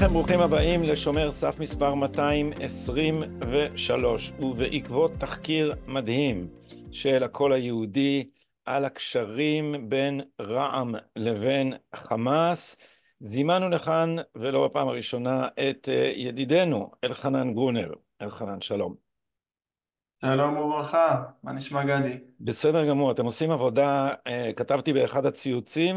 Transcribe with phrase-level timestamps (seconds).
[0.00, 6.48] לכם, ברוכים הבאים לשומר סף מספר 223, ובעקבות תחקיר מדהים
[6.92, 8.24] של הקול היהודי
[8.64, 12.76] על הקשרים בין רע"מ לבין חמאס,
[13.20, 17.92] זימנו לכאן, ולא בפעם הראשונה, את אה, ידידנו אלחנן גרונר.
[18.22, 18.94] אלחנן, שלום.
[20.20, 22.18] שלום וברכה, מה נשמע גדי?
[22.40, 25.96] בסדר גמור, אתם עושים עבודה, אה, כתבתי באחד הציוצים,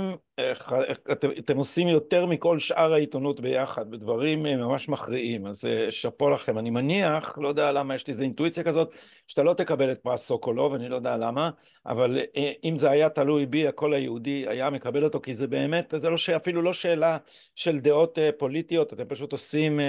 [1.11, 6.29] אתם, אתם עושים יותר מכל שאר העיתונות ביחד, בדברים אה, ממש מכריעים, אז אה, שאפו
[6.29, 6.57] לכם.
[6.57, 8.91] אני מניח, לא יודע למה יש לי איזו אינטואיציה כזאת,
[9.27, 11.49] שאתה לא תקבל את פרס סוקולוב, אני לא יודע למה,
[11.85, 12.19] אבל
[12.63, 16.15] אם זה היה תלוי בי, הקול היהודי היה מקבל אותו, כי זה באמת, זה לא,
[16.35, 17.17] אפילו לא שאלה
[17.55, 19.79] של דעות פוליטיות, אתם פשוט עושים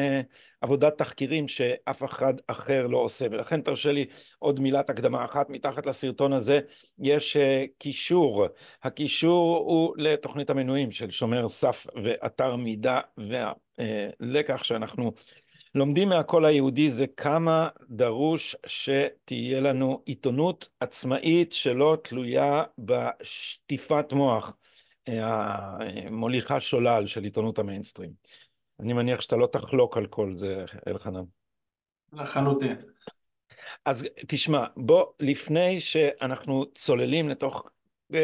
[0.60, 4.06] עבודת תחקירים שאף אחד אחר לא עושה, ולכן תרשה לי
[4.38, 6.60] עוד מילת הקדמה אחת, מתחת לסרטון הזה
[6.98, 7.36] יש
[7.78, 8.46] קישור,
[8.82, 15.12] הקישור הוא לתוכנית המנויים של שומר סף ואתר מידע, והלקח שאנחנו
[15.74, 24.52] לומדים מהקול היהודי זה כמה דרוש שתהיה לנו עיתונות עצמאית שלא תלויה בשטיפת מוח
[25.06, 28.10] המוליכה שולל של עיתונות המיינסטרים.
[28.80, 31.24] אני מניח שאתה לא תחלוק על כל זה, אלחנן.
[32.12, 32.76] לחלוטין.
[33.84, 37.73] אז תשמע, בוא, לפני שאנחנו צוללים לתוך אה,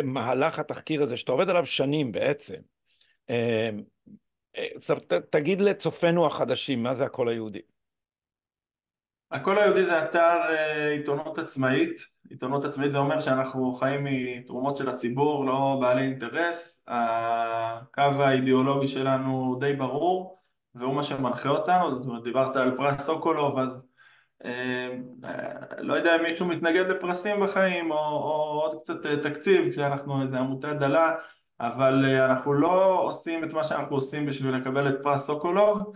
[0.05, 2.59] מהלך התחקיר הזה, שאתה עובד עליו שנים בעצם,
[3.31, 3.71] אה,
[4.57, 7.61] אה, תגיד לצופינו החדשים, מה זה הקול היהודי?
[9.31, 10.39] הקול היהודי זה אתר
[10.99, 18.03] עיתונות עצמאית, עיתונות עצמאית זה אומר שאנחנו חיים מתרומות של הציבור, לא בעלי אינטרס, הקו
[18.03, 20.41] האידיאולוגי שלנו די ברור
[20.75, 23.90] והוא מה שמנחה אותנו, זאת אומרת דיברת על פרס סוקולוב אז אמ,
[25.79, 30.39] לא יודע אם מישהו מתנגד לפרסים בחיים או, או עוד קצת אה, תקציב כשאנחנו איזה
[30.39, 31.15] עמותה דלה
[31.61, 35.93] אבל אה, אנחנו לא עושים את מה שאנחנו עושים בשביל לקבל את פרס סוקולוב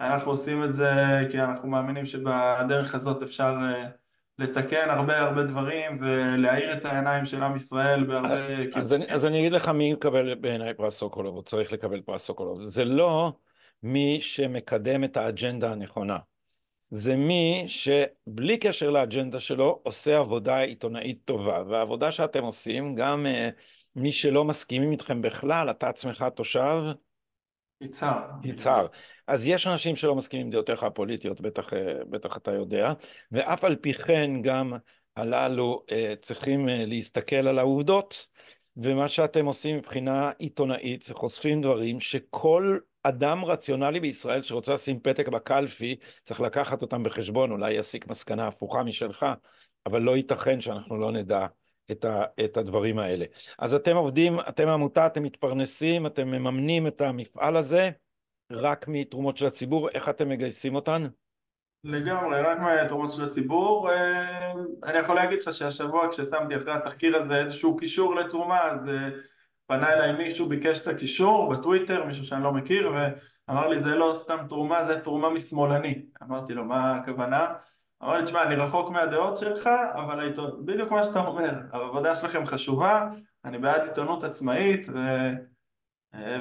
[0.00, 0.92] אנחנו עושים את זה
[1.30, 3.84] כי אנחנו מאמינים שבדרך הזאת אפשר אה,
[4.38, 8.80] לתקן הרבה הרבה דברים ולהאיר את העיניים של עם ישראל בהרבה כיוונים.
[8.80, 12.62] אז, אז אני אגיד לך מי יקבל בעיניי פרס סוקולוב, או צריך לקבל פרס סוקולוב.
[12.62, 13.32] זה לא
[13.82, 16.16] מי שמקדם את האג'נדה הנכונה.
[16.90, 21.62] זה מי שבלי קשר לאג'נדה שלו עושה עבודה עיתונאית טובה.
[21.68, 23.52] והעבודה שאתם עושים גם uh,
[23.96, 26.82] מי שלא מסכימים איתכם בכלל אתה עצמך תושב
[27.80, 28.22] יצהר.
[28.44, 28.86] יצהר.
[29.26, 31.76] אז יש אנשים שלא מסכימים עם דעותיך הפוליטיות בטח, uh,
[32.10, 32.92] בטח אתה יודע.
[33.32, 34.72] ואף על פי כן גם
[35.16, 38.28] הללו uh, צריכים uh, להסתכל על העובדות.
[38.76, 45.28] ומה שאתם עושים מבחינה עיתונאית זה חושפים דברים שכל אדם רציונלי בישראל שרוצה לשים פתק
[45.28, 49.26] בקלפי, צריך לקחת אותם בחשבון, אולי יסיק מסקנה הפוכה משלך,
[49.86, 51.46] אבל לא ייתכן שאנחנו לא נדע
[51.90, 53.24] את, ה, את הדברים האלה.
[53.58, 57.90] אז אתם עובדים, אתם עמותה, אתם מתפרנסים, אתם מממנים את המפעל הזה
[58.52, 61.06] רק מתרומות של הציבור, איך אתם מגייסים אותן?
[61.84, 63.90] לגמרי, רק מהתרומות של הציבור.
[63.90, 64.52] אה,
[64.84, 69.08] אני יכול להגיד לך שהשבוע כששמתי אחרי התחקיר הזה איזשהו קישור לתרומה, אז אה,
[69.66, 74.10] פנה אליי מישהו, ביקש את הקישור בטוויטר, מישהו שאני לא מכיר, ואמר לי זה לא
[74.14, 76.02] סתם תרומה, זה תרומה משמאלני.
[76.22, 77.46] אמרתי לו מה הכוונה?
[78.02, 80.50] אמר לי תשמע אני רחוק מהדעות שלך, אבל העיתון...
[80.64, 83.08] בדיוק מה שאתה אומר, העבודה שלכם חשובה,
[83.44, 84.98] אני בעד עיתונות עצמאית ו...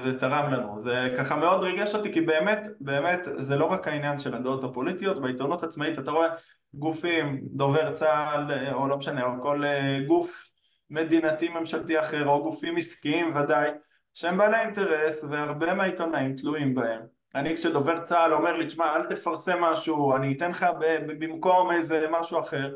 [0.04, 0.80] ותרם לנו.
[0.80, 5.22] זה ככה מאוד ריגש אותי כי באמת, באמת זה לא רק העניין של הדעות הפוליטיות,
[5.22, 6.28] בעיתונות עצמאית אתה רואה
[6.74, 10.55] גופים, דובר צה"ל או לא משנה, או כל אה, גוף
[10.90, 13.70] מדינתי ממשלתי אחר או גופים עסקיים ודאי
[14.14, 17.02] שהם בעלי אינטרס והרבה מהעיתונאים תלויים בהם.
[17.36, 20.66] אני כשדובר צה"ל אומר לי תשמע אל תפרסם משהו אני אתן לך
[21.08, 22.76] במקום איזה משהו אחר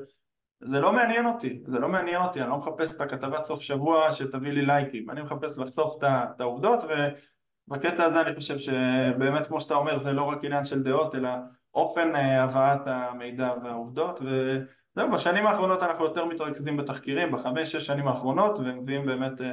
[0.62, 4.12] זה לא מעניין אותי, זה לא מעניין אותי, אני לא מחפש את הכתבת סוף שבוע
[4.12, 9.76] שתביא לי לייקים, אני מחפש לחשוף את העובדות ובקטע הזה אני חושב שבאמת כמו שאתה
[9.76, 11.30] אומר זה לא רק עניין של דעות אלא
[11.74, 14.58] אופן אה, הבאת המידע והעובדות ו...
[14.99, 19.51] זהו, בשנים האחרונות אנחנו יותר מתרכזים בתחקירים, בחמש, שש שנים האחרונות, ומביאים באמת אה,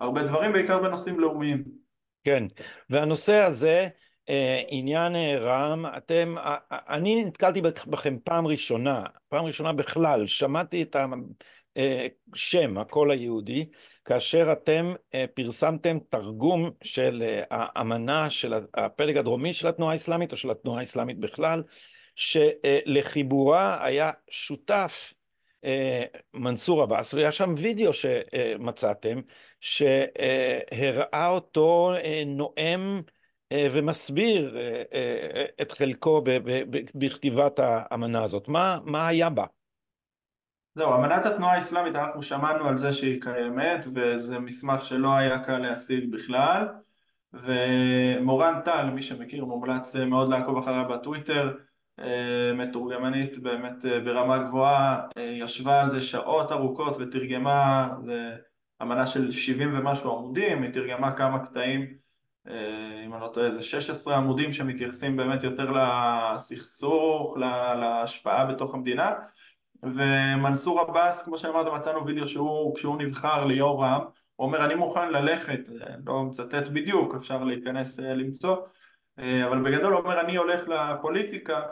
[0.00, 1.64] הרבה דברים, בעיקר בנושאים לאומיים.
[2.24, 2.44] כן,
[2.90, 3.88] והנושא הזה,
[4.28, 6.34] אה, עניין אה, רע"מ, אתם,
[6.70, 10.96] אני נתקלתי בכם פעם ראשונה, פעם ראשונה בכלל, שמעתי את
[12.34, 13.64] השם, הקול היהודי,
[14.04, 14.92] כאשר אתם
[15.34, 21.62] פרסמתם תרגום של האמנה של הפלג הדרומי של התנועה האסלאמית, או של התנועה האסלאמית בכלל,
[22.14, 25.12] שלחיבורה היה שותף
[25.64, 26.04] אה,
[26.34, 29.20] מנסור עבאס, והיה שם וידאו שמצאתם,
[29.60, 33.00] שהראה אותו אה, נואם
[33.52, 34.56] אה, ומסביר
[35.62, 36.22] את חלקו
[36.94, 38.48] בכתיבת האמנה הזאת.
[38.48, 39.44] מה, מה היה בה?
[40.74, 45.58] זהו, אמנת התנועה האסלאמית, אנחנו שמענו על זה שהיא קיימת, וזה מסמך שלא היה קל
[45.58, 46.68] להשיג בכלל.
[47.32, 51.54] ומורן טל, מי שמכיר, מומלץ מאוד לעקוב אחריה בטוויטר,
[52.54, 58.36] מתורגמנית באמת ברמה גבוהה, ישבה על זה שעות ארוכות ותרגמה, זה
[58.82, 61.86] אמנה של 70 ומשהו עמודים, היא תרגמה כמה קטעים,
[63.04, 67.36] אם אני לא טועה, זה 16 עמודים שמתייחסים באמת יותר לסכסוך,
[67.80, 69.12] להשפעה בתוך המדינה.
[69.82, 74.02] ומנסור עבאס, כמו שאמרת, מצאנו וידאו שהוא, כשהוא נבחר ליו"ר רע"מ,
[74.36, 75.60] הוא אומר אני מוכן ללכת,
[76.06, 78.56] לא מצטט בדיוק, אפשר להיכנס למצוא,
[79.18, 81.62] אבל בגדול אומר אני הולך לפוליטיקה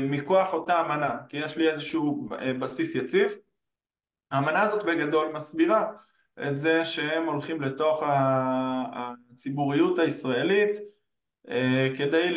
[0.00, 2.28] מכוח אותה אמנה, כי יש לי איזשהו
[2.58, 3.34] בסיס יציב.
[4.30, 5.92] האמנה הזאת בגדול מסבירה
[6.48, 8.02] את זה שהם הולכים לתוך
[8.92, 10.78] הציבוריות הישראלית
[11.98, 12.36] כדי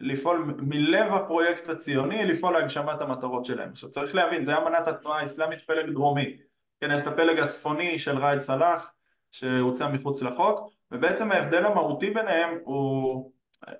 [0.00, 3.70] לפעול מלב הפרויקט הציוני, לפעול להגשמת המטרות שלהם.
[3.70, 6.36] עכשיו צריך להבין, זה אמנת התנועה האסלאמית פלג דרומי,
[6.80, 8.92] כן, את הפלג הצפוני של ראאד סלאח
[9.32, 13.32] שהוצא מחוץ לחוק, ובעצם ההבדל המהותי ביניהם הוא,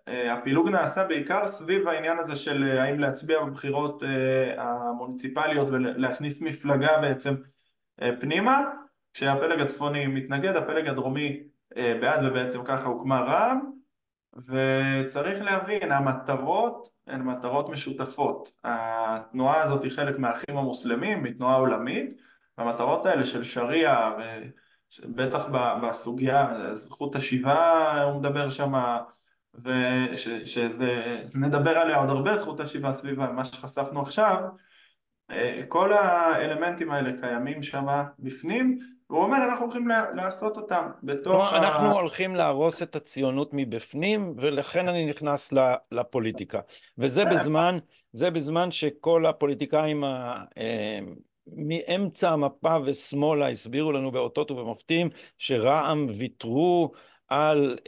[0.06, 4.03] הפילוג נעשה בעיקר סביב העניין הזה של האם להצביע בבחירות
[4.58, 7.35] המוניציפליות ולהכניס מפלגה בעצם
[8.20, 8.64] פנימה,
[9.14, 11.43] כשהפלג הצפוני מתנגד, הפלג הדרומי
[11.75, 13.73] בעד ובעצם ככה הוקמה רע"מ
[14.49, 18.50] וצריך להבין, המטרות הן מטרות משותפות.
[18.64, 22.14] התנועה הזאת היא חלק מהאחים המוסלמים, מתנועה עולמית,
[22.59, 24.17] והמטרות האלה של שריעה,
[25.05, 25.47] בטח
[25.83, 28.73] בסוגיה, זכות השיבה הוא מדבר שם,
[31.35, 34.37] ונדבר עליה עוד הרבה, זכות השיבה סביב מה שחשפנו עכשיו,
[35.69, 37.87] כל האלמנטים האלה קיימים שם
[38.19, 38.79] בפנים
[39.11, 40.91] והוא אומר אנחנו הולכים לעשות אותם.
[41.03, 41.59] בתוך ה...
[41.59, 45.53] אנחנו הולכים להרוס את הציונות מבפנים ולכן אני נכנס
[45.93, 46.61] לפוליטיקה.
[46.99, 47.79] וזה בזמן,
[48.12, 50.05] זה בזמן שכל הפוליטיקאים
[51.46, 56.93] מאמצע המפה ושמאלה הסבירו לנו באותות ובמופתים שרע"מ ויתרו
[57.28, 57.78] על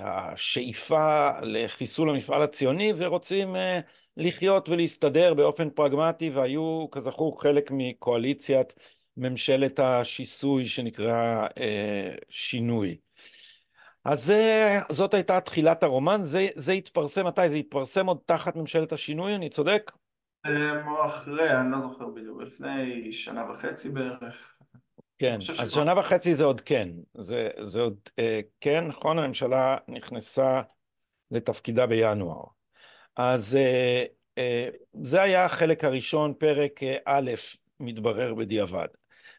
[0.00, 3.56] השאיפה לחיסול המפעל הציוני ורוצים
[4.16, 8.74] לחיות ולהסתדר באופן פרגמטי והיו כזכור חלק מקואליציית
[9.16, 12.96] ממשלת השיסוי שנקרא אה, שינוי.
[14.04, 17.48] אז זה, זאת הייתה תחילת הרומן, זה, זה התפרסם מתי?
[17.48, 19.92] זה התפרסם עוד תחת ממשלת השינוי, אני צודק?
[20.86, 24.54] או אחרי, אני לא זוכר בדיוק, לפני שנה וחצי בערך.
[25.18, 25.70] כן, אז.
[25.70, 30.62] שנה וחצי זה עוד כן, זה, זה עוד אה, כן, נכון, הממשלה נכנסה
[31.30, 32.44] לתפקידה בינואר.
[33.16, 34.04] אז אה,
[34.38, 34.68] אה,
[35.02, 37.30] זה היה החלק הראשון, פרק אה, א',
[37.80, 38.88] מתברר בדיעבד.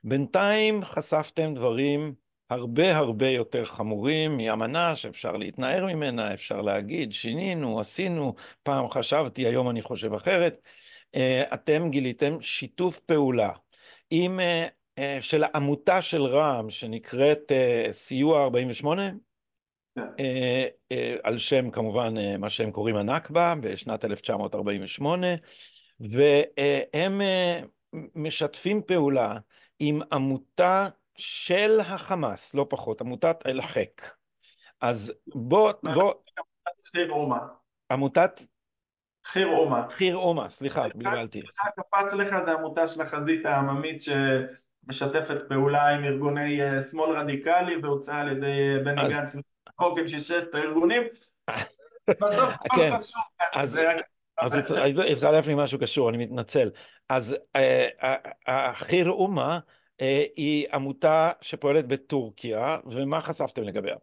[0.04, 2.14] בינתיים חשפתם דברים
[2.50, 9.70] הרבה הרבה יותר חמורים מאמנה שאפשר להתנער ממנה, אפשר להגיד, שינינו, עשינו, פעם חשבתי, היום
[9.70, 10.68] אני חושב אחרת.
[11.16, 13.52] אה, אתם גיליתם שיתוף פעולה
[14.10, 14.68] עם, אה,
[15.00, 17.52] אה, של עמותה של רע"מ שנקראת
[17.92, 19.10] סיוע 48,
[19.96, 20.02] כן.
[21.24, 25.28] על שם כמובן מה שהם קוראים הנכבה בשנת 1948,
[26.00, 27.22] והם
[28.16, 29.38] משתפים פעולה
[29.80, 34.02] עם עמותה של החמאס, לא פחות, עמותת אל-חק.
[34.82, 36.14] אז בוא, בוא...
[36.92, 37.40] חיר אומה.
[37.92, 38.42] עמותת...
[39.26, 39.86] חיר אומה.
[39.90, 41.42] חיר אומה, סליחה, בלבלתי.
[41.76, 48.20] קפץ לך זה עמותה של החזית העממית שמשתפת פעולה עם ארגוני אה, שמאל רדיקלי והוצאה
[48.20, 51.04] על ידי אה, בני גנץ וחוק עם ששת הארגונים.
[52.10, 52.98] בסוף הכל כן.
[52.98, 53.22] קשור.
[54.38, 54.56] אז
[55.12, 56.70] התחלף לי משהו קשור, אני מתנצל.
[57.10, 57.88] אז אה,
[58.48, 59.60] החיר אומה
[60.36, 63.96] היא עמותה שפועלת בטורקיה, ומה חשפתם לגביה?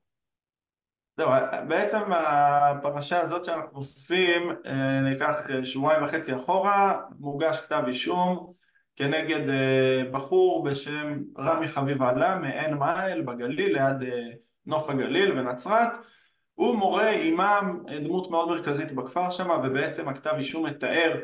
[1.17, 1.31] זהו,
[1.69, 8.53] בעצם הפרשה הזאת שאנחנו אוספים, אה, ניקח שבועיים וחצי אחורה, מוגש כתב אישום
[8.97, 9.41] כנגד
[10.11, 14.11] בחור בשם רמי חביב עלה מעין מעל בגליל, ליד
[14.67, 15.99] נוף הגליל ונצרת.
[16.55, 21.21] הוא מורה אימאם, דמות מאוד מרכזית בכפר שם, ובעצם הכתב אישום מתאר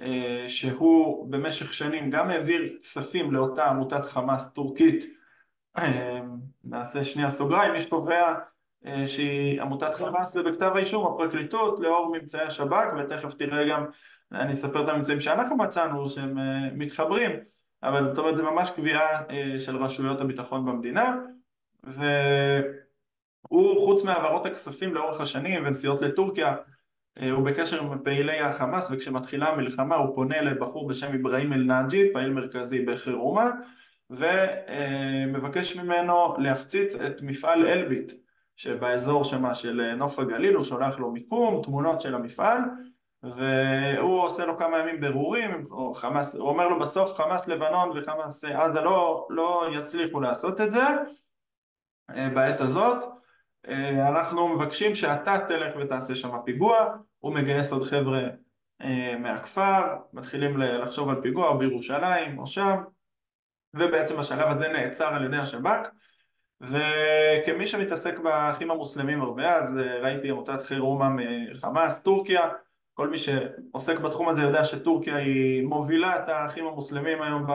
[0.00, 5.04] אה, שהוא במשך שנים גם העביר כספים לאותה עמותת חמאס טורקית,
[5.78, 6.20] אה,
[6.64, 8.34] נעשה שנייה סוגריים, מי שקובע אה,
[9.06, 13.84] שהיא עמותת חמאס זה בכתב האישום הפרקליטות לאור ממצאי השב"כ ותכף תראה גם,
[14.32, 16.38] אני אספר את הממצאים שאנחנו מצאנו שהם
[16.78, 17.30] מתחברים.
[17.82, 19.22] אבל זאת אומרת זה ממש קביעה
[19.58, 21.16] של רשויות הביטחון במדינה
[21.86, 22.02] ו...
[23.48, 26.56] הוא חוץ מהעברות הכספים לאורך השנים ונסיעות לטורקיה
[27.20, 32.30] אה, הוא בקשר עם פעילי החמאס וכשמתחילה המלחמה הוא פונה לבחור בשם אברהים אל-נאג'י, פעיל
[32.30, 33.50] מרכזי בחירומה
[34.10, 38.12] ומבקש ממנו להפציץ את מפעל אלביט
[38.58, 42.60] שבאזור שמה של נוף הגליל, הוא שולח לו מיקום, תמונות של המפעל
[43.22, 48.44] והוא עושה לו כמה ימים ברורים, או חמאס, הוא אומר לו בסוף חמאס לבנון וחמאס
[48.44, 50.82] עזה לא, לא יצליחו לעשות את זה.
[52.10, 53.04] אה, בעת הזאת
[53.68, 56.86] אה, אנחנו מבקשים שאתה תלך ותעשה שם פיגוע,
[57.18, 58.22] הוא מגייס עוד חבר'ה
[58.82, 62.76] אה, מהכפר, מתחילים לחשוב על פיגוע בירושלים או שם,
[63.74, 65.88] ובעצם השלב הזה נעצר על ידי השב"כ,
[66.60, 72.48] וכמי שמתעסק באחים המוסלמים הרבה, אז ראיתי עמותת חירומה מחמאס, טורקיה,
[72.94, 77.46] כל מי שעוסק בתחום הזה יודע שטורקיה היא מובילה את האחים המוסלמים היום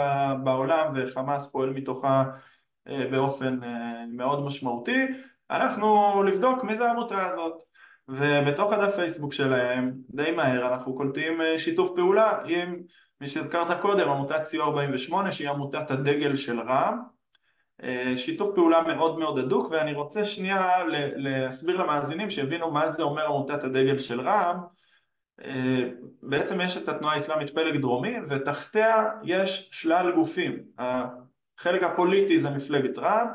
[0.44, 2.24] בעולם וחמאס פועל מתוכה
[2.88, 5.06] אה, באופן אה, מאוד משמעותי.
[5.50, 7.64] הלכנו לבדוק מי זה העמותה הזאת.
[8.08, 12.76] ובתוך הדף פייסבוק שלהם די מהר אנחנו קולטים אה, שיתוף פעולה עם
[13.22, 17.13] מי שהזכרת קודם עמותת סיוע 48 שהיא עמותת הדגל של רע"מ
[18.16, 20.84] שיתוף פעולה מאוד מאוד הדוק ואני רוצה שנייה
[21.16, 24.58] להסביר למאזינים שיבינו מה זה אומר עמותת הדגל של רע"מ.
[25.42, 25.90] אה,
[26.22, 30.64] בעצם יש את התנועה האסלאמית פלג דרומי ותחתיה יש שלל גופים.
[30.78, 33.28] החלק הפוליטי זה מפלגת רע"מ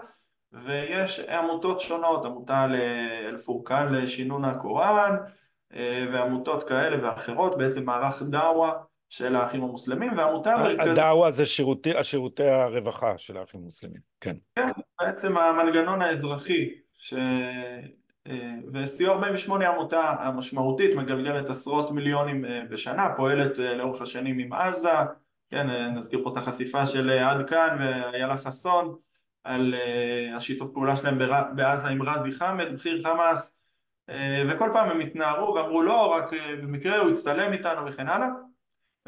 [0.65, 5.17] ויש עמותות שונות, עמותה לאל-פורקן לשינון הקוראן
[5.75, 8.73] אה, ועמותות כאלה ואחרות, בעצם מערך דאווה
[9.09, 10.93] של האחים המוסלמים ועמותה מרכזית...
[10.93, 14.37] הדאווה זה שירותי, שירותי הרווחה של האחים המוסלמים, כן.
[14.55, 14.69] כן,
[15.01, 17.15] בעצם המנגנון האזרחי ש...
[18.29, 24.53] אה, וסיוע 48 עמותה המשמעותית מגלגלת עשרות מיליונים אה, בשנה, פועלת אה, לאורך השנים עם
[24.53, 24.89] עזה,
[25.51, 28.97] כן, נזכיר פה את החשיפה של עד כאן ואיילה חסון
[29.45, 29.75] על
[30.37, 31.19] השיתוף פעולה שלהם
[31.57, 33.59] בעזה עם רזי חמד, בכיר חמאס
[34.49, 36.31] וכל פעם הם התנערו ואמרו לא, רק
[36.63, 38.29] במקרה הוא הצטלם איתנו וכן הלאה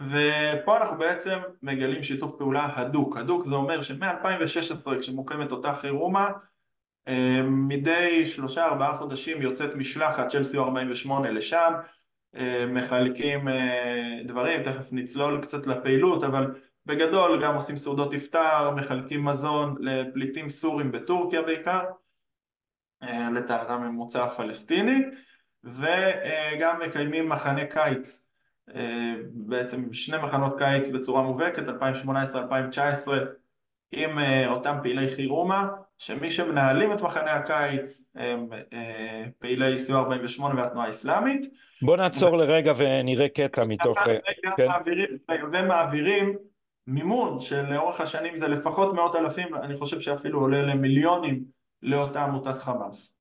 [0.00, 6.30] ופה אנחנו בעצם מגלים שיתוף פעולה הדוק, הדוק זה אומר שמ-2016 כשמוקמת אותה חירומה
[7.08, 11.72] אה, מדי שלושה ארבעה חודשים יוצאת משלחת של סיוע 48 לשם.
[12.34, 16.54] אה, מחלקים אה, דברים, תכף נצלול קצת לפעילות אבל
[16.86, 21.84] בגדול גם עושים סעודות iftar, מחלקים מזון לפליטים סורים בטורקיה בעיקר
[23.34, 25.02] לטענתם ממוצא פלסטיני
[25.64, 28.29] וגם מקיימים מחנה קיץ
[29.32, 33.10] בעצם שני מחנות קיץ בצורה מובהקת 2018-2019
[33.92, 40.86] עם אותם פעילי חירומה שמי שמנהלים את מחנה הקיץ הם אה, פעילי סיוע 48 והתנועה
[40.86, 41.46] האסלאמית.
[41.82, 42.36] בוא נעצור ו...
[42.36, 43.98] לרגע ונראה קטע מתוך...
[43.98, 44.16] אה,
[44.56, 44.68] כן.
[44.68, 45.08] מעבירים,
[45.52, 46.36] ומעבירים
[46.86, 51.44] מימון שלאורך השנים זה לפחות מאות אלפים, אני חושב שאפילו עולה למיליונים
[51.82, 53.14] לאותה עמותת חמאס.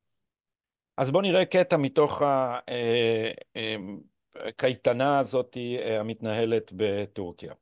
[0.98, 2.22] אז בוא נראה קטע מתוך
[4.48, 5.58] הקייטנה אה, הזאת
[6.00, 7.53] המתנהלת בטורקיה.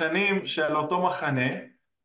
[0.00, 1.50] התכנים של אותו מחנה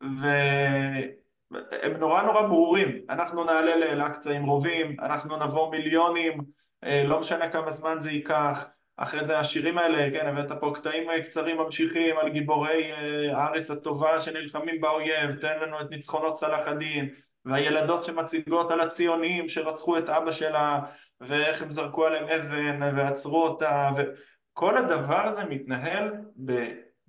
[0.01, 6.37] והם נורא נורא ברורים אנחנו נעלה לאל-אקצא עם רובים, אנחנו נבוא מיליונים,
[6.83, 8.65] אה, לא משנה כמה זמן זה ייקח
[8.97, 13.71] אחרי זה השירים האלה, כן, הבאת פה קטעים אה, קצרים ממשיכים על גיבורי אה, הארץ
[13.71, 17.09] הטובה שנלחמים באויב, תן לנו את ניצחונות צלאח א-דין
[17.45, 20.79] והילדות שמציגות על הציונים שרצחו את אבא שלה
[21.21, 26.11] ואיך הם זרקו עליהם אבן ועצרו אותה וכל הדבר הזה מתנהל.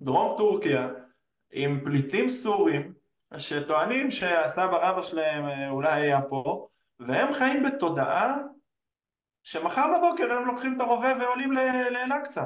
[0.01, 0.89] דרום טורקיה
[1.51, 2.93] עם פליטים סורים
[3.37, 6.67] שטוענים שהסבא רבא שלהם אה, אולי היה פה
[6.99, 8.37] והם חיים בתודעה
[9.43, 11.51] שמחר בבוקר הם לוקחים את הרובה ועולים
[11.91, 12.43] לאל-אקצא.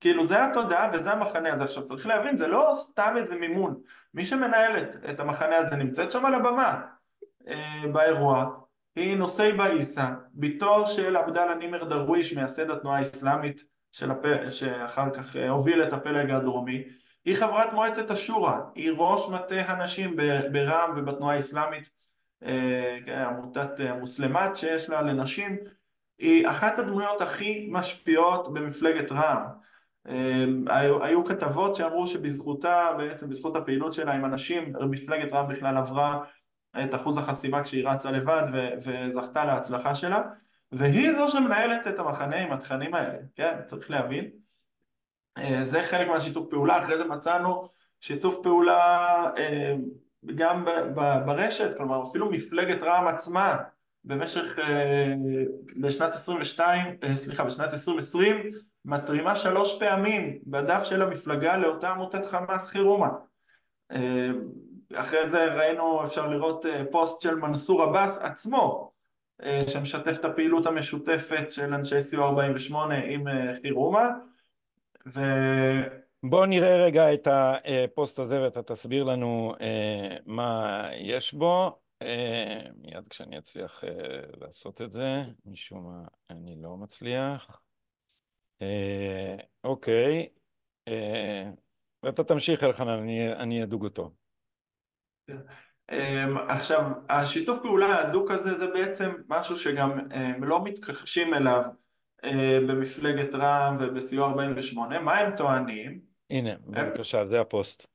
[0.00, 1.64] כאילו זה התודעה וזה המחנה הזה.
[1.64, 3.80] עכשיו צריך להבין, זה לא סתם איזה מימון.
[4.14, 6.80] מי שמנהלת את המחנה הזה נמצאת שם על הבמה
[7.48, 8.46] אה, באירוע,
[8.96, 14.24] היא נוסייבה עיסא, בתו של עבדאללה נימר דרוויש, מייסד התנועה האסלאמית של הפ...
[14.48, 16.84] שאחר כך אה, הוביל את הפלג הדרומי.
[17.24, 20.16] היא חברת מועצת השורא, היא ראש מטה הנשים
[20.52, 21.90] ברע"מ ובתנועה האסלאמית,
[22.44, 25.56] אה, כן, עמותת אה, מוסלמת שיש לה לנשים,
[26.18, 29.60] היא אחת הדמויות הכי משפיעות במפלגת רע"מ.
[30.68, 36.24] היו, היו כתבות שאמרו שבזכותה, בעצם בזכות הפעילות שלה עם אנשים, מפלגת רע"מ בכלל עברה
[36.84, 40.22] את אחוז החסימה כשהיא רצה לבד ו- וזכתה להצלחה שלה
[40.72, 43.54] והיא זו שמנהלת את המחנה עם התכנים האלה, כן?
[43.66, 44.30] צריך להבין.
[45.38, 47.68] אה, זה חלק מהשיתוף פעולה, אחרי זה מצאנו
[48.00, 49.74] שיתוף פעולה אה,
[50.34, 50.64] גם
[51.26, 53.56] ברשת, כלומר אפילו מפלגת רע"מ עצמה
[54.04, 55.14] במשך, אה,
[55.80, 58.50] בשנת 22, סליחה, בשנת 2020
[58.84, 63.08] מתרימה שלוש פעמים בדף של המפלגה לאותה עמותת חמאס חירומה
[64.94, 68.89] אחרי זה ראינו, אפשר לראות פוסט של מנסור עבאס עצמו
[69.68, 74.08] שמשתף את הפעילות המשותפת של אנשי סיוע 48 עם אה, חירומה.
[75.06, 75.20] ו...
[76.22, 79.54] בואו נראה רגע את הפוסט הזה ואתה תסביר לנו
[80.26, 81.78] מה יש בו.
[82.74, 83.84] מיד כשאני אצליח
[84.40, 87.60] לעשות את זה, משום מה אני לא מצליח.
[89.64, 90.28] אוקיי.
[92.02, 94.10] ואתה תמשיך אלחנן, אני, אדוג אותו.
[95.28, 95.36] אמ,
[96.48, 101.62] עכשיו, השיתוף פעולה ההדוק הזה זה בעצם משהו שגם הם לא מתכחשים אליו
[102.24, 106.00] אה, במפלגת רע"מ ובסיוע 48, מה הם טוענים?
[106.30, 107.86] הנה, בבקשה, זה הפוסט.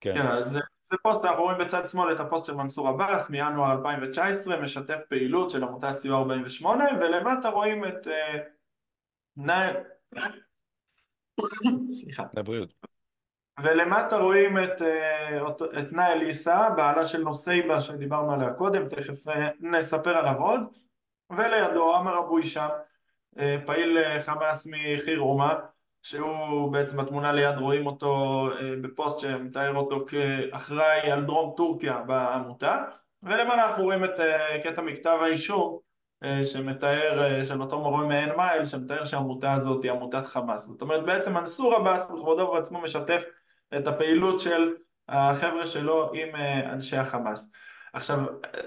[0.00, 0.14] כן.
[0.14, 3.72] כן, אז זה, זה פוסט, אנחנו רואים בצד שמאל את הפוסט של מנסור עבאס מינואר
[3.72, 8.06] 2019, משתף פעילות של עמותת סיוע 48, ולמטה רואים את...
[8.06, 8.38] אה,
[12.00, 12.24] סליחה.
[12.34, 12.95] לבריאות.
[13.62, 15.48] ולמטה רואים את, אה,
[15.80, 20.60] את נאי אליסה, בעלה של נוסייבה שדיברנו עליה קודם, תכף אה, נספר עליו עוד,
[21.30, 22.68] ולידו עמר אבו הישאם,
[23.38, 25.54] אה, פעיל חמאס מחירומה,
[26.02, 28.48] שהוא בעצם בתמונה ליד רואים אותו
[28.82, 32.82] בפוסט שמתאר אותו כאחראי על דרום טורקיה בעמותה,
[33.22, 34.20] ולמעלה אנחנו רואים את
[34.62, 35.78] קטע מכתב האישום
[36.44, 40.66] שמתאר, של אותו מורה מעין מייל, שמתאר שהעמותה הזאת היא עמותת חמאס.
[40.66, 43.22] זאת אומרת בעצם מנסור עבאס בכבודו ובעצמו משתף
[43.76, 44.74] את הפעילות של
[45.08, 47.50] החבר'ה שלו עם אה, אנשי החמאס.
[47.92, 48.18] עכשיו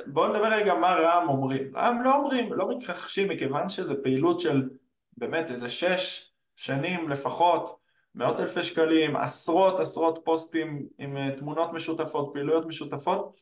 [0.06, 1.76] בואו נדבר רגע מה רע"מ אומרים.
[1.76, 4.70] רע"מ לא אומרים, לא מתכחשים מכיוון שזו פעילות של
[5.18, 7.80] באמת איזה שש שנים לפחות,
[8.16, 13.40] מאות אלפי שקלים, עשרות עשרות פוסטים עם אה, תמונות משותפות, פעילויות משותפות,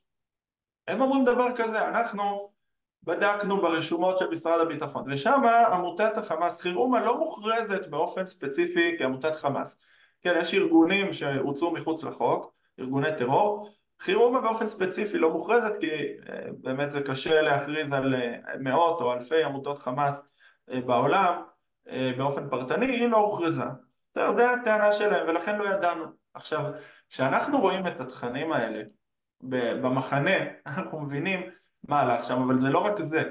[0.88, 2.52] הם אומרים דבר כזה, אנחנו
[3.04, 5.42] בדקנו ברשומות של משרד הביטחון ושם
[5.72, 9.80] עמותת החמאס חירומה לא מוכרזת באופן ספציפי כעמותת חמאס
[10.22, 15.90] כן, יש ארגונים שהוצאו מחוץ לחוק, ארגוני טרור, חירומה באופן ספציפי לא מוכרזת כי
[16.30, 20.22] אה, באמת זה קשה להכריז על אה, מאות או אלפי עמותות חמאס
[20.72, 21.42] אה, בעולם
[22.18, 23.64] באופן פרטני, היא לא הוכרזה.
[24.16, 26.06] זו הטענה שלהם ולכן לא ידענו.
[26.34, 26.64] עכשיו,
[27.10, 28.84] כשאנחנו רואים את התכנים האלה
[29.82, 30.32] במחנה,
[30.68, 31.50] אנחנו מבינים
[31.88, 33.24] מה הלך שם, אבל זה לא רק זה.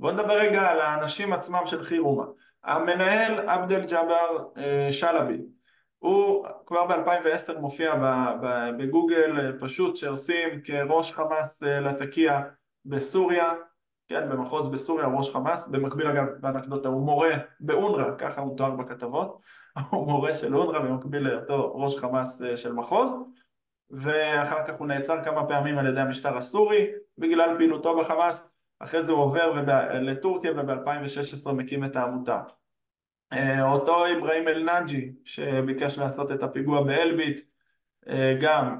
[0.00, 2.24] בואו נדבר רגע על האנשים עצמם של חירומה.
[2.64, 4.48] המנהל עבד אל ג'אבר
[4.90, 5.38] שלבי
[6.04, 7.94] הוא כבר ב-2010 מופיע
[8.78, 12.40] בגוגל פשוט שעושים כראש חמאס אה, לתקיע
[12.84, 13.52] בסוריה,
[14.08, 19.40] כן, במחוז בסוריה, ראש חמאס, במקביל אגב באנקדוטה הוא מורה באונר"א, ככה הוא תואר בכתבות,
[19.90, 23.14] הוא מורה של אונר"א במקביל לאותו ראש חמאס אה, של מחוז.
[23.90, 26.86] ואחר כך הוא נעצר כמה פעמים על ידי המשטר הסורי
[27.18, 28.48] בגלל פעילותו בחמאס,
[28.80, 29.52] אחרי זה הוא עובר
[29.92, 32.40] לטורקיה וב-2016 מקים את העמותה
[33.62, 37.40] אותו אברהים אל-נאג'י שביקש לעשות את הפיגוע באלביט
[38.08, 38.78] אה, גם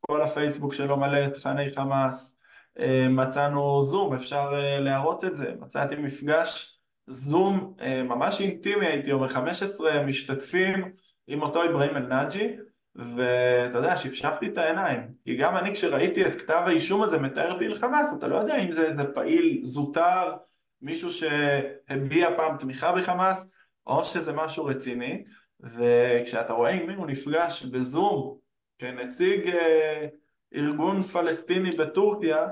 [0.00, 2.36] כל הפייסבוק שלו מלא תכני חמאס
[2.78, 10.02] אה, מצאנו זום, אפשר להראות את זה, מצאתי מפגש זום ממש אינטימי הייתי אומר, 15
[10.02, 10.92] משתתפים
[11.26, 12.56] עם אותו אברהים אל-נאג'י
[12.94, 17.74] ואתה יודע, שפשפתי את העיניים כי גם אני כשראיתי את כתב האישום הזה מתאר פעיל
[17.74, 20.34] חמאס אתה לא יודע אם זה איזה פעיל זוטר
[20.82, 23.50] מישהו שהביע פעם תמיכה בחמאס
[23.86, 25.24] או שזה משהו רציני,
[25.60, 28.38] וכשאתה רואה עם מי הוא נפגש בזום
[28.78, 30.06] כנציג אה,
[30.54, 32.46] ארגון פלסטיני בטורקיה,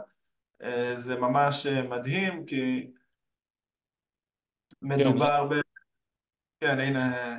[0.63, 2.91] אה, זה ממש אה, מדהים, כי
[4.83, 5.55] מדובר ב...
[6.61, 7.39] כן, הנה,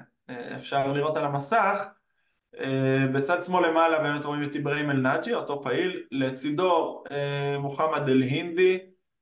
[0.55, 1.89] אפשר לראות על המסך.
[3.13, 7.03] בצד שמאל למעלה באמת רואים את אברהים אל-נאג'י, אותו פעיל, לצידו
[7.59, 8.79] מוחמד אל-הינדי,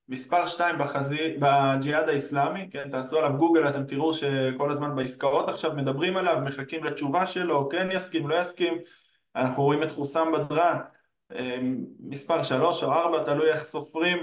[0.09, 5.73] מספר שתיים בחזי, בג'יהאד האיסלאמי, כן, תעשו עליו גוגל, אתם תראו שכל הזמן בעסקאות עכשיו
[5.73, 8.77] מדברים עליו, מחכים לתשובה שלו, כן יסכים, לא יסכים,
[9.35, 10.77] אנחנו רואים את חוסם בדראן,
[11.99, 14.17] מספר שלוש או ארבע, תלוי איך סופרים,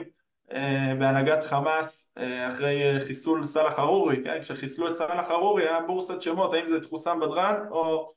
[0.98, 2.12] בהנהגת חמאס
[2.48, 4.40] אחרי חיסול סאלח ארורי, כן?
[4.40, 8.12] כשחיסלו את סאלח ארורי היה בורסת שמות, האם זה את חוסם בדראן או,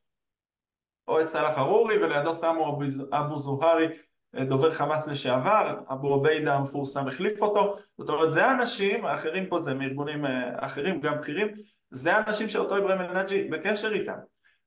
[1.07, 2.79] או את סאלח ארורי ולידו שמו
[3.11, 3.87] אבו זוהרי
[4.35, 9.73] דובר חמאס לשעבר, אבו עוביידה המפורסם החליף אותו, זאת אומרת זה האנשים, האחרים פה זה
[9.73, 11.47] מארגונים אחרים, גם בכירים,
[11.91, 14.17] זה האנשים שאותו אברהים אל-נאג'י בקשר איתם.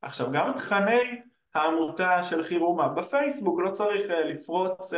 [0.02, 1.20] עכשיו גם תכני
[1.55, 4.92] העמותה של חירומה בפייסבוק, לא צריך לפרוץ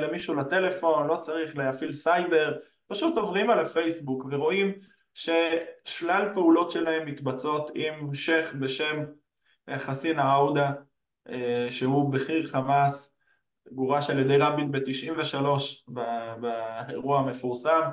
[0.00, 2.52] למישהו לטלפון, לא צריך להפעיל סייבר,
[2.88, 4.72] פשוט עוברים על הפייסבוק ורואים
[5.14, 9.04] ששלל פעולות שלהם מתבצעות עם שייח' בשם
[9.76, 10.70] חסין עאודה
[11.70, 13.13] שהוא בכיר חמאס
[13.72, 15.46] גורש על ידי רבין ב-93
[16.36, 17.90] באירוע המפורסם,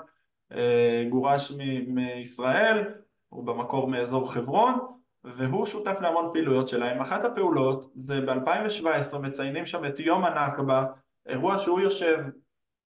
[1.09, 1.51] גורש
[1.87, 2.83] מישראל,
[3.29, 4.79] הוא במקור מאזור חברון,
[5.23, 7.01] והוא שותף להמון פעילויות שלהם.
[7.01, 10.85] אחת הפעולות זה ב-2017 מציינים שם את יום הנכבה,
[11.25, 12.17] אירוע שהוא יושב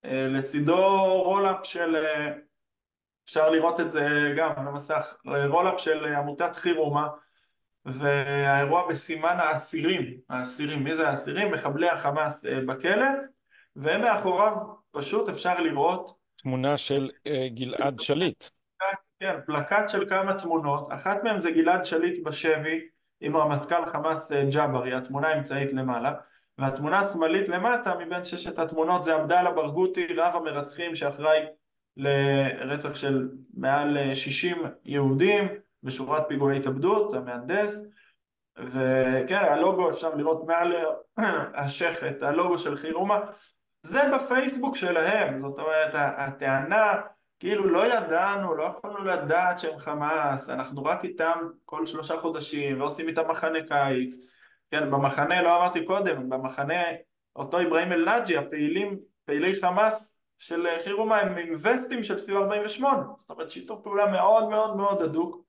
[0.04, 0.78] לצידו
[1.24, 1.96] רולאפ של,
[3.26, 5.18] אפשר לראות את זה גם על המסך,
[5.50, 7.08] רולאפ של עמותת חירומה
[7.86, 11.52] והאירוע בסימן האסירים, האסירים, מי זה האסירים?
[11.52, 13.08] מחבלי החמאס בכלא.
[13.76, 14.54] ומאחוריו
[14.92, 17.10] פשוט אפשר לראות תמונה של
[17.54, 18.44] גלעד שליט.
[19.20, 22.82] כן, פלקט של כמה תמונות, אחת מהן זה גלעד שליט בשבי
[23.22, 26.14] עם רמטכ"ל חמאס ג'אברי, התמונה האמצעית למעלה.
[26.58, 31.40] והתמונה השמאלית למטה מבין ששת התמונות זה עבדאללה ברגותי, רב המרצחים שאחראי
[31.98, 35.48] לרצח של מעל 60 יהודים
[35.86, 37.84] בשורת פיגועי התאבדות, המהנדס
[38.58, 40.74] וכן, הלוגו אפשר לראות מעל
[42.10, 43.20] את הלוגו של חירומה.
[43.84, 47.02] זה בפייסבוק שלהם, זאת אומרת הטענה
[47.40, 53.08] כאילו לא ידענו, לא יכולנו לדעת שהם חמאס, אנחנו רק איתם כל שלושה חודשים ועושים
[53.08, 54.16] איתם מחנה קיץ.
[54.72, 56.84] כן, במחנה, לא אמרתי קודם, במחנה
[57.36, 63.30] אותו אברהים אל-נאג'י, הפעילים, פעילי חמאס של חירומה הם עם וסטים של סיוע 48 זאת
[63.30, 65.46] אומרת שיתוף פעולה מאוד מאוד מאוד הדוק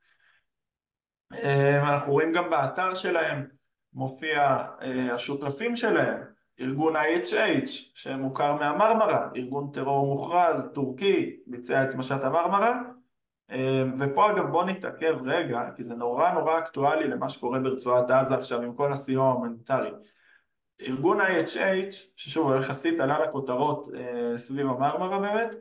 [1.83, 3.47] אנחנו רואים גם באתר שלהם
[3.93, 4.67] מופיע
[5.13, 6.23] השותפים שלהם
[6.61, 12.81] ארגון IHH שמוכר מהמרמרה, ארגון טרור מוכרז, טורקי, ביצע את משט המרמרה.
[13.99, 18.63] ופה אגב בוא נתעכב רגע כי זה נורא נורא אקטואלי למה שקורה ברצועת עזה עכשיו
[18.63, 19.91] עם כל הסיוע ההומניטרי.
[20.83, 23.89] ארגון IHH ששוב יחסית עלה לכותרות
[24.37, 25.55] סביב המרמרה באמת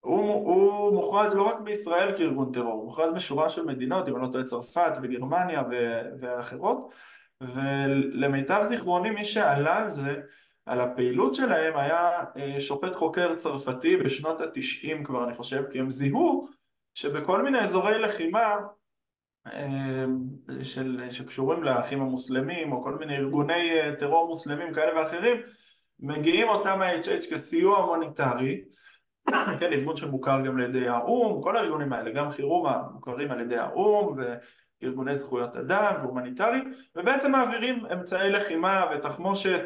[0.00, 4.22] הוא, הוא מוכרז לא רק בישראל כארגון טרור, הוא מוכרז בשורה של מדינות, אם אני
[4.22, 5.62] לא טועה צרפת וגרמניה
[6.20, 6.92] ואחרות
[7.40, 10.16] ולמיטב זיכרוני מי שעלה על זה,
[10.66, 12.10] על הפעילות שלהם היה
[12.58, 16.48] שופט חוקר צרפתי בשנות התשעים כבר אני חושב כי הם זיהו
[16.94, 18.56] שבכל מיני אזורי לחימה
[20.62, 25.36] של, שקשורים לאחים המוסלמים או כל מיני ארגוני טרור מוסלמים כאלה ואחרים
[26.00, 28.60] מגיעים אותם ה-HH כסיוע הומניטרי
[29.60, 33.56] כן, ארגון שמוכר גם על ידי האו"ם, כל הארגונים האלה, גם חירומה מוכרים על ידי
[33.56, 34.16] האו"ם
[34.82, 39.60] וארגוני זכויות אדם והומניטריים ובעצם מעבירים אמצעי לחימה ותחמושת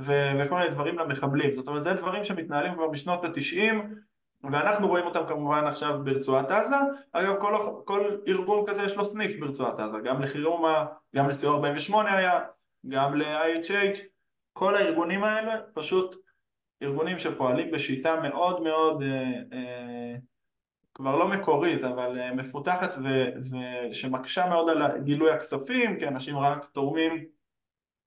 [0.00, 1.52] ו- וכל מיני דברים למחבלים.
[1.52, 3.94] זאת אומרת זה דברים שמתנהלים כבר בשנות התשעים
[4.50, 6.76] ואנחנו רואים אותם כמובן עכשיו ברצועת עזה.
[7.12, 9.98] אגב כל, כל ארגון כזה יש לו סניף ברצועת עזה.
[10.04, 10.84] גם לחירומה,
[11.16, 12.40] גם לסיוע 48 היה,
[12.88, 13.98] גם ל-IHH
[14.52, 16.16] כל הארגונים האלה פשוט
[16.82, 20.14] ארגונים שפועלים בשיטה מאוד מאוד אה, אה,
[20.94, 22.94] כבר לא מקורית אבל אה, מפותחת
[23.90, 27.24] ושמקשה מאוד על גילוי הכספים כי אנשים רק תורמים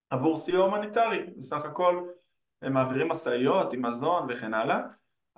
[0.10, 1.26] עבור סיוע הומניטרי.
[1.38, 2.08] בסך הכל
[2.62, 4.80] הם מעבירים משאיות עם מזון וכן הלאה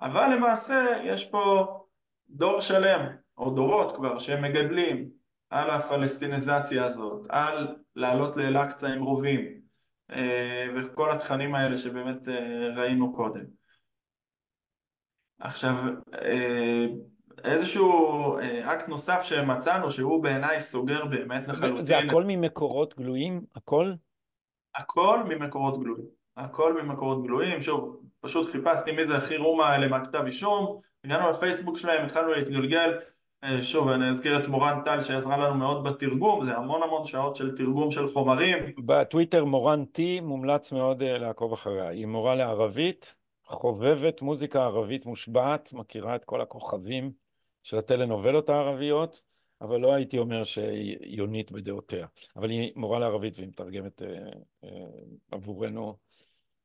[0.00, 1.66] אבל למעשה יש פה
[2.28, 3.06] דור שלם
[3.38, 5.10] או דורות כבר שהם מגדלים
[5.50, 9.61] על הפלסטיניזציה הזאת על לעלות לאל-אקצא עם רובים
[10.76, 12.28] וכל התכנים האלה שבאמת
[12.76, 13.44] ראינו קודם.
[15.40, 15.74] עכשיו
[17.44, 23.40] איזשהו אקט נוסף שמצאנו שהוא בעיניי סוגר באמת לחלוטין זה הכל ממקורות גלויים?
[23.54, 23.92] הכל?
[24.74, 30.80] הכל ממקורות גלויים הכל ממקורות גלויים, שוב פשוט חיפשתי מי זה החירום האלה מהכתב אישום
[31.04, 32.98] הגענו לפייסבוק שלהם, התחלנו להתגלגל
[33.62, 37.56] שוב אני אזכיר את מורן טל שעזרה לנו מאוד בתרגום זה המון המון שעות של
[37.56, 38.58] תרגום של חומרים.
[38.78, 41.88] בטוויטר מורן טי מומלץ מאוד לעקוב אחריה.
[41.88, 47.12] היא מורה לערבית חובבת מוזיקה ערבית מושבעת מכירה את כל הכוכבים
[47.62, 49.22] של הטלנובלות הערביות
[49.60, 52.06] אבל לא הייתי אומר שהיא יונית בדעותיה.
[52.36, 54.02] אבל היא מורה לערבית והיא מתרגמת
[55.30, 55.96] עבורנו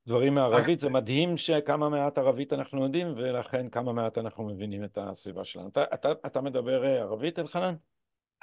[0.08, 4.98] דברים מערבית, זה מדהים שכמה מעט ערבית אנחנו יודעים, ולכן כמה מעט אנחנו מבינים את
[5.00, 5.68] הסביבה שלנו.
[5.68, 7.74] אתה, אתה, אתה מדבר ערבית, אלחנן?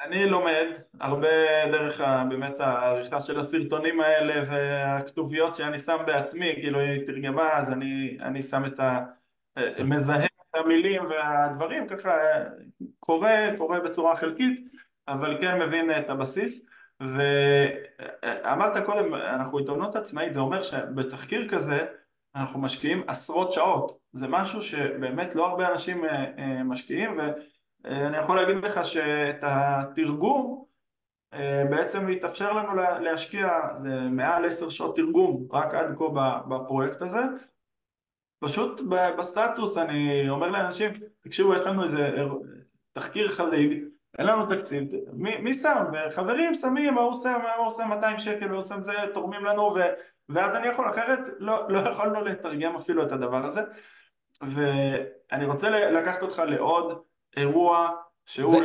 [0.02, 0.66] אני לומד
[1.00, 1.28] הרבה
[1.72, 8.18] דרך באמת העריכה של הסרטונים האלה והכתוביות שאני שם בעצמי, כאילו היא תרגמה אז אני,
[8.22, 9.04] אני שם את ה...
[9.84, 12.12] מזהה את המילים והדברים, ככה
[13.00, 14.60] קורא, קורא בצורה חלקית,
[15.08, 16.75] אבל כן מבין את הבסיס.
[17.02, 21.86] ואמרת קודם, אנחנו עיתונות עצמאית, זה אומר שבתחקיר כזה
[22.36, 28.36] אנחנו משקיעים עשרות שעות, זה משהו שבאמת לא הרבה אנשים אה, אה, משקיעים ואני יכול
[28.36, 30.66] להגיד לך שאת התרגום
[31.34, 36.06] אה, בעצם התאפשר לנו להשקיע, זה מעל עשר שעות תרגום רק עד כה
[36.50, 37.22] בפרויקט הזה.
[38.40, 38.82] פשוט
[39.18, 42.16] בסטטוס אני אומר לאנשים, תקשיבו יש לנו איזה
[42.94, 43.84] תחקיר חריג
[44.20, 45.84] אין לנו תקציב, מי, מי שם?
[45.94, 49.62] וחברים שמים, מה הוא עושה, מה הוא עושה 200 שקל, הוא עושה זה, תורמים לנו
[49.62, 49.80] ו,
[50.30, 53.62] ואז אני יכול, אחרת לא, לא יכולנו לתרגם אפילו את הדבר הזה
[54.42, 57.02] ואני רוצה לקחת אותך לעוד
[57.38, 57.90] אירוע
[58.26, 58.58] שהוא זה,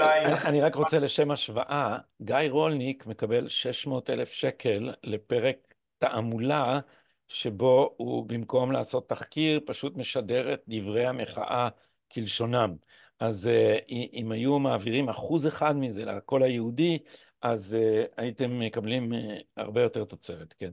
[0.44, 5.56] אני רק רוצה לשם השוואה, גיא רולניק מקבל 600 אלף שקל לפרק
[5.98, 6.80] תעמולה
[7.28, 11.68] שבו הוא במקום לעשות תחקיר פשוט משדר את דברי המחאה
[12.12, 12.74] כלשונם.
[13.20, 16.98] אז uh, אם היו מעבירים אחוז אחד מזה לקול היהודי,
[17.42, 19.16] אז uh, הייתם מקבלים uh,
[19.56, 20.70] הרבה יותר תוצרת, כן.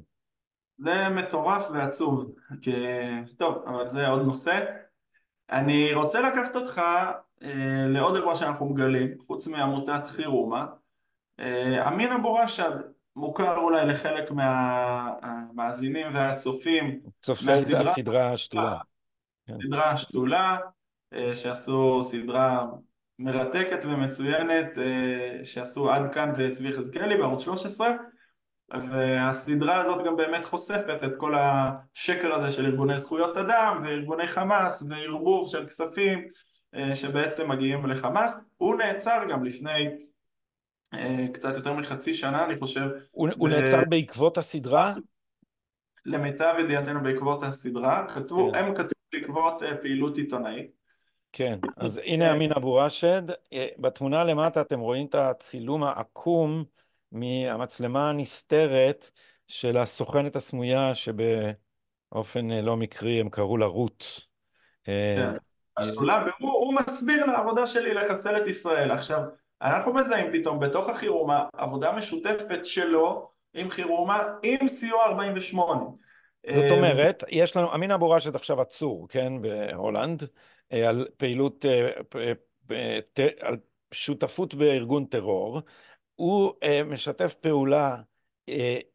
[0.77, 2.31] זה מטורף ועצוב,
[2.61, 2.71] כי...
[3.37, 4.65] טוב, אבל זה עוד נושא.
[5.51, 6.81] אני רוצה לקחת אותך
[7.41, 7.45] uh,
[7.87, 10.65] לעוד אירוע שאנחנו מגלים, חוץ מעמותת חירומה.
[11.41, 12.71] Uh, אמין אבו רשד,
[13.15, 16.99] מוכר אולי לחלק מהמאזינים והצופים.
[17.21, 18.77] צופי הסדרה השתולה.
[19.49, 20.57] סדרה השתולה.
[21.13, 22.65] אה, שעשו סדרה
[23.19, 27.91] מרתקת ומצוינת אה, שעשו עד כאן וצבי חזקאלי בערוץ 13
[28.89, 34.83] והסדרה הזאת גם באמת חושפת את כל השקר הזה של ארגוני זכויות אדם וארגוני חמאס
[34.89, 36.27] וערבוב של כספים
[36.75, 39.89] אה, שבעצם מגיעים לחמאס הוא נעצר גם לפני
[41.33, 43.29] קצת יותר מחצי שנה אני חושב הוא.
[43.37, 44.93] הוא נעצר בעקבות הסדרה?
[46.05, 48.59] למיטב ידיעתנו בעקבות הסדרה כתבו, כן.
[48.59, 50.76] הם כתבו בעקבות פעילות עיתונאית
[51.37, 53.21] כן, אז הנה אמין אבו ראשד.
[53.53, 56.63] אה, בתמונה למטה אתם רואים את הצילום העקום
[57.11, 59.11] מהמצלמה הנסתרת
[59.47, 64.25] של הסוכנת הסמויה שבאופן אה, לא מקרי הם קראו לה רות.
[64.87, 65.93] אה, כן,
[66.41, 68.91] והוא מסביר לעבודה שלי לחסל את ישראל.
[68.91, 69.21] עכשיו,
[69.61, 75.81] אנחנו מזהים פתאום בתוך החירומה עבודה משותפת שלו עם חירומה עם סיוע 48.
[76.55, 80.27] זאת אומרת, יש לנו, אמין אבו ראשד עכשיו עצור, כן, בהולנד, אה,
[80.71, 82.33] על פעילות, אה,
[83.39, 83.57] על
[83.91, 85.61] שותפות בארגון טרור,
[86.15, 87.97] הוא אה, משתף פעולה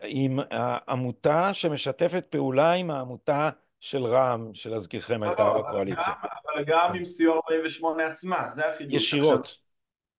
[0.02, 6.12] עם העמותה שמשתפת פעולה עם העמותה של רע"מ, שלהזכירכם הייתה לא, בקואליציה.
[6.22, 8.94] אבל גם עם סיוע 48 עצמה, זה החידוש.
[8.94, 9.58] ישירות.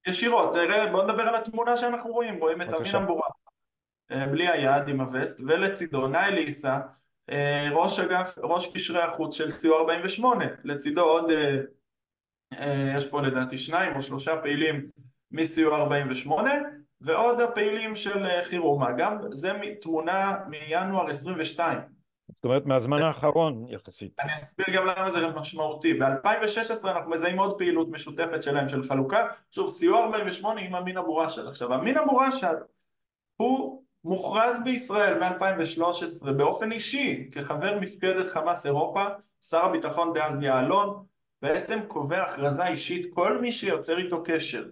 [0.07, 0.53] ישירות,
[0.91, 3.27] בואו נדבר על התמונה שאנחנו רואים, רואים את אמין אמבורה
[4.09, 6.79] בלי היד עם הווסט, ולצידו נאי ליסה אה,
[7.71, 11.59] ראש אגף, ראש קשרי החוץ של סיוע 48, לצידו עוד, אה,
[12.53, 14.89] אה, יש פה לדעתי שניים או שלושה פעילים
[15.31, 16.51] מסיוע 48
[17.01, 21.79] ועוד הפעילים של חירומה, גם זה תמונה מינואר 22
[22.35, 24.19] זאת אומרת מהזמן האחרון יחסית.
[24.19, 25.93] אני אסביר גם למה זה משמעותי.
[25.93, 29.27] ב-2016 אנחנו מזהים עוד פעילות משותפת שלהם של חלוקה.
[29.51, 31.47] שוב, סיוע 48 עם אמין אבו רשד.
[31.47, 32.55] עכשיו, אמין אבו רשד
[33.35, 39.05] הוא מוכרז בישראל מ-2013 באופן אישי כחבר מפקדת חמאס אירופה,
[39.49, 41.05] שר הביטחון דאז יעלון
[41.41, 44.65] בעצם קובע הכרזה אישית כל מי שיוצר איתו קשר,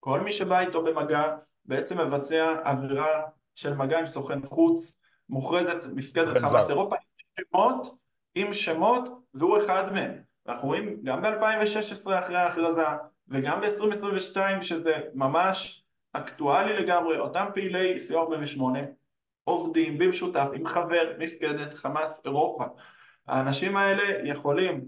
[0.00, 3.22] כל מי שבא איתו במגע בעצם מבצע עבירה
[3.54, 6.72] של מגע עם סוכן חוץ, מוכרזת מפקדת חמאס זר.
[6.72, 7.98] אירופה עם שמות,
[8.34, 10.12] עם שמות והוא אחד מהם.
[10.48, 12.86] אנחנו רואים גם ב-2016 אחרי ההכרזה
[13.28, 18.78] וגם ב-2022 שזה ממש אקטואלי לגמרי, אותם פעילי סיוע 48
[19.44, 22.64] עובדים במשותף עם חבר מפקדת חמאס אירופה.
[23.26, 24.84] האנשים האלה יכולים,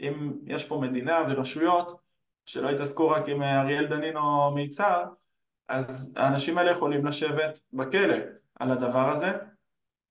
[0.00, 2.00] אם יש פה מדינה ורשויות
[2.46, 5.04] שלא יתעסקו רק עם אריאל דנין או מיצר,
[5.68, 8.16] אז האנשים האלה יכולים לשבת בכלא
[8.60, 9.32] על הדבר הזה,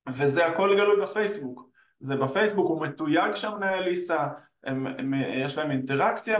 [0.10, 1.69] וזה הכל גלוי בפייסבוק.
[2.00, 4.28] זה בפייסבוק, הוא מתויג שם נאליסה,
[4.63, 6.39] הם, הם, יש להם אינטראקציה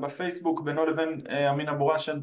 [0.00, 2.16] בפייסבוק בינו לבין אה, אמין אבו ראשד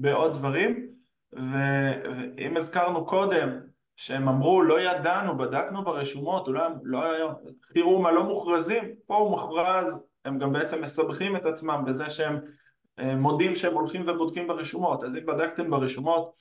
[0.00, 0.88] בעוד דברים
[1.32, 3.48] ואם הזכרנו קודם
[3.96, 7.26] שהם אמרו לא ידענו, בדקנו ברשומות, אולי לא היה,
[7.72, 12.38] חירומה לא מוכרזים, פה הוא מוכרז, הם גם בעצם מסבכים את עצמם בזה שהם
[12.98, 16.32] אה, מודים שהם הולכים ובודקים ברשומות, אז אם בדקתם ברשומות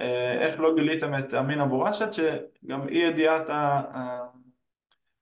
[0.00, 3.50] אה, איך לא גיליתם את אמין אבו רשד שגם אי ידיעת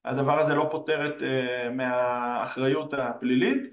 [0.04, 3.68] הדבר הזה לא פותר את, uh, מהאחריות הפלילית.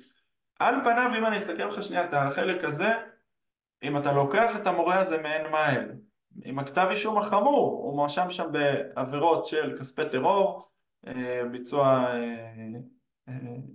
[0.60, 2.94] על פניו, אם אני אסתכל לך שנייה את החלק הזה,
[3.84, 5.92] אם אתה לוקח את המורה הזה מעין מייל,
[6.44, 10.68] עם הכתב אישום החמור, הוא מואשם שם בעבירות של כספי טרור,
[11.08, 12.14] אה, ביצוע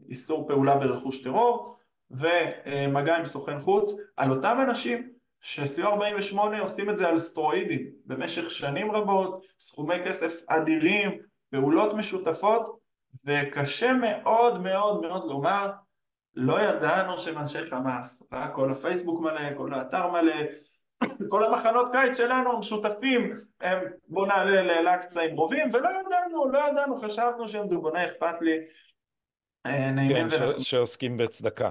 [0.08, 1.76] איסור פעולה ברכוש טרור
[2.10, 8.50] ומגע עם סוכן חוץ על אותם אנשים שסיוע 48 עושים את זה על סטרואידים במשך
[8.50, 11.18] שנים רבות, סכומי כסף אדירים,
[11.50, 12.78] פעולות משותפות
[13.24, 15.70] וקשה מאוד מאוד מאוד לומר
[16.35, 18.23] לא ידענו שהם אנשי חמאס,
[18.55, 20.35] כל הפייסבוק מלא, כל האתר מלא,
[21.29, 26.97] כל המחנות קיץ שלנו משותפים, הם בוא נעלה לאל-אקצא עם רובים ולא ידענו, לא ידענו,
[26.97, 28.59] חשבנו שהם דובוני אכפת לי
[29.66, 30.61] אה, נעימים כן, ונחמדים.
[30.61, 31.71] שעוסקים בצדקה.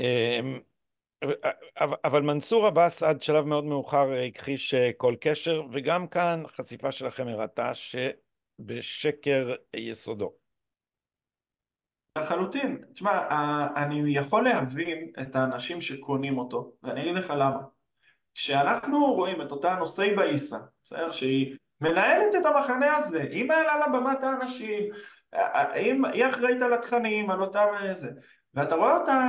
[0.00, 0.60] אמ,
[2.04, 7.72] אבל מנסור עבאס עד שלב מאוד מאוחר הכחיש כל קשר, וגם כאן חשיפה שלכם הראתה
[7.74, 10.39] שבשקר יסודו.
[12.18, 12.78] לחלוטין.
[12.94, 13.20] תשמע,
[13.76, 17.60] אני יכול להבין את האנשים שקונים אותו, ואני אגיד לך למה.
[18.34, 21.12] כשאנחנו רואים את אותה נושאי באיסה, בסדר?
[21.12, 24.84] שהיא מנהלת את המחנה הזה, היא מעלה לבמת האנשים,
[26.12, 28.08] היא אחראית על התכנים, על אותם איזה,
[28.54, 29.28] ואתה רואה אותה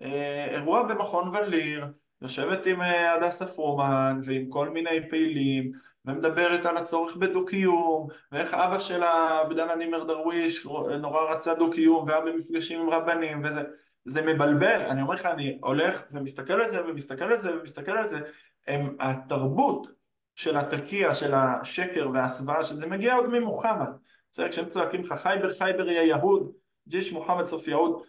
[0.00, 1.86] באירוע במכון ון ליר,
[2.22, 5.72] יושבת עם אה, הדסה פרומן ועם כל מיני פעילים
[6.08, 10.66] ומדברת על הצורך בדו-קיום ואיך אבא שלה, בדנה נימר דרוויש,
[11.00, 13.62] נורא רצה דו-קיום והיה במפגשים עם רבנים וזה
[14.04, 18.08] זה מבלבל, אני אומר לך, אני הולך ומסתכל על זה ומסתכל על זה ומסתכל על
[18.08, 18.18] זה,
[18.66, 19.86] הם, התרבות
[20.34, 23.88] של התקיע, של השקר וההסוואה, שזה מגיע עוד ממוחמד.
[24.32, 26.52] בסדר, כשהם צועקים לך חייבר חייבר יא יהוד,
[26.88, 28.02] ג'יש מוחמד סוף יהוד,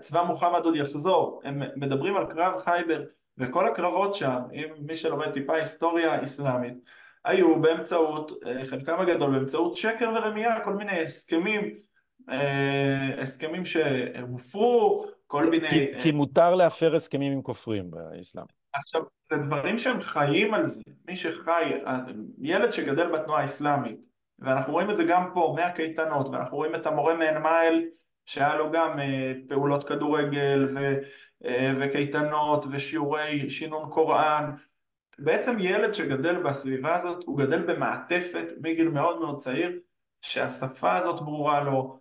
[0.00, 3.02] צבא מוחמד עוד יחזור, הם מדברים על קרב חייבר,
[3.38, 6.74] וכל הקרבות שם, אם מי שלומד טיפה היסטוריה אסלאמית,
[7.24, 8.32] היו באמצעות,
[8.64, 11.74] חלקם הגדול באמצעות שקר ורמייה, כל מיני הסכמים,
[12.30, 15.68] אה, הסכמים שהופרו, כל מיני...
[15.68, 18.44] כי, כי מותר להפר הסכמים עם כופרים באסלאם.
[18.74, 21.72] עכשיו, זה דברים שהם חיים על זה, מי שחי,
[22.42, 24.06] ילד שגדל בתנועה האסלאמית,
[24.38, 27.88] ואנחנו רואים את זה גם פה מהקייטנות, ואנחנו רואים את המורה מעין מייל
[28.26, 30.94] שהיה לו גם אה, פעולות כדורגל ו,
[31.44, 34.50] אה, וקייטנות ושיעורי שינון קוראן
[35.18, 39.78] בעצם ילד שגדל בסביבה הזאת הוא גדל במעטפת מגיל מאוד מאוד צעיר
[40.22, 41.98] שהשפה הזאת ברורה לו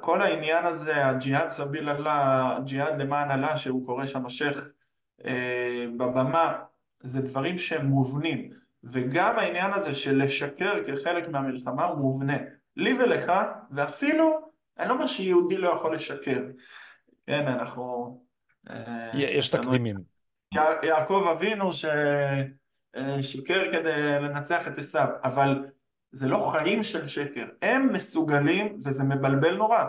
[0.00, 4.60] כל העניין הזה הג'יהאד סביל אללה, הג'יהאד למען אללה שהוא קורא שם השייח
[5.24, 6.58] אה, בבמה
[7.02, 8.50] זה דברים שהם מובנים
[8.84, 12.36] וגם העניין הזה של לשקר כחלק מהמלחמה הוא מובנה.
[12.76, 13.32] לי ולך
[13.70, 14.38] ואפילו
[14.78, 16.40] אני לא אומר שיהודי לא יכול לשקר.
[17.26, 18.18] כן אנחנו
[18.70, 20.15] אה, יש תקדימים
[20.82, 25.64] יעקב אבינו ששיקר אה, כדי לנצח את עשיו אבל
[26.12, 27.44] זה לא חיים של שקר.
[27.62, 29.84] הם מסוגלים וזה מבלבל נורא.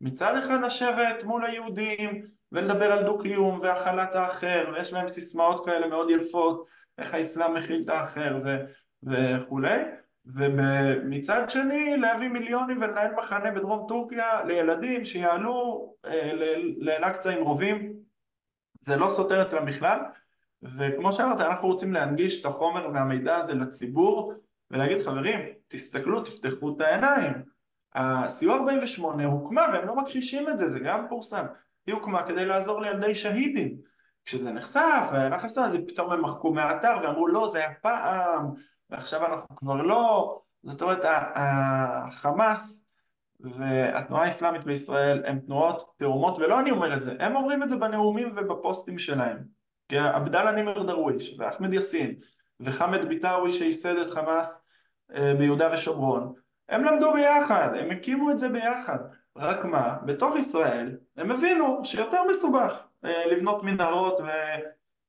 [0.00, 6.10] מצד אחד לשבת מול היהודים ולדבר על דו-קיום והכלת האחר ויש להם סיסמאות כאלה מאוד
[6.10, 6.66] יפות
[6.98, 8.56] איך האסלאם מכיל את האחר ו...
[9.02, 9.78] וכולי.
[10.26, 16.32] ומצד שני להביא מיליונים ולנהל מחנה בדרום טורקיה לילדים שיעלו אה,
[16.78, 17.92] לאל-אקצא עם רובים
[18.82, 19.98] זה לא סותר אצלם בכלל
[20.62, 24.34] וכמו שאמרת אנחנו רוצים להנגיש את החומר והמידע הזה לציבור
[24.70, 27.32] ולהגיד חברים תסתכלו תפתחו את העיניים.
[27.94, 31.44] הסיוע 48 הוקמה והם לא מכחישים את זה זה גם פורסם.
[31.86, 33.76] היא הוקמה כדי לעזור לילדי שהידים.
[34.24, 38.50] כשזה נחשף והלך זה פתאום הם מחקו מהאתר ואמרו לא זה היה פעם
[38.90, 42.81] ועכשיו אנחנו כבר לא, זאת אומרת החמאס
[43.42, 47.76] והתנועה האסלאמית בישראל הם תנועות תאומות ולא אני אומר את זה, הם אומרים את זה
[47.76, 49.38] בנאומים ובפוסטים שלהם.
[49.88, 52.14] כי עבדאללה נימר דרוויש ואחמד יאסין
[52.60, 54.60] וחמד ביטאווי שייסד את חמאס
[55.14, 56.32] אה, ביהודה ושומרון
[56.68, 58.98] הם למדו ביחד, הם הקימו את זה ביחד.
[59.36, 64.20] רק מה, בתוך ישראל הם הבינו שיותר מסובך אה, לבנות מנהרות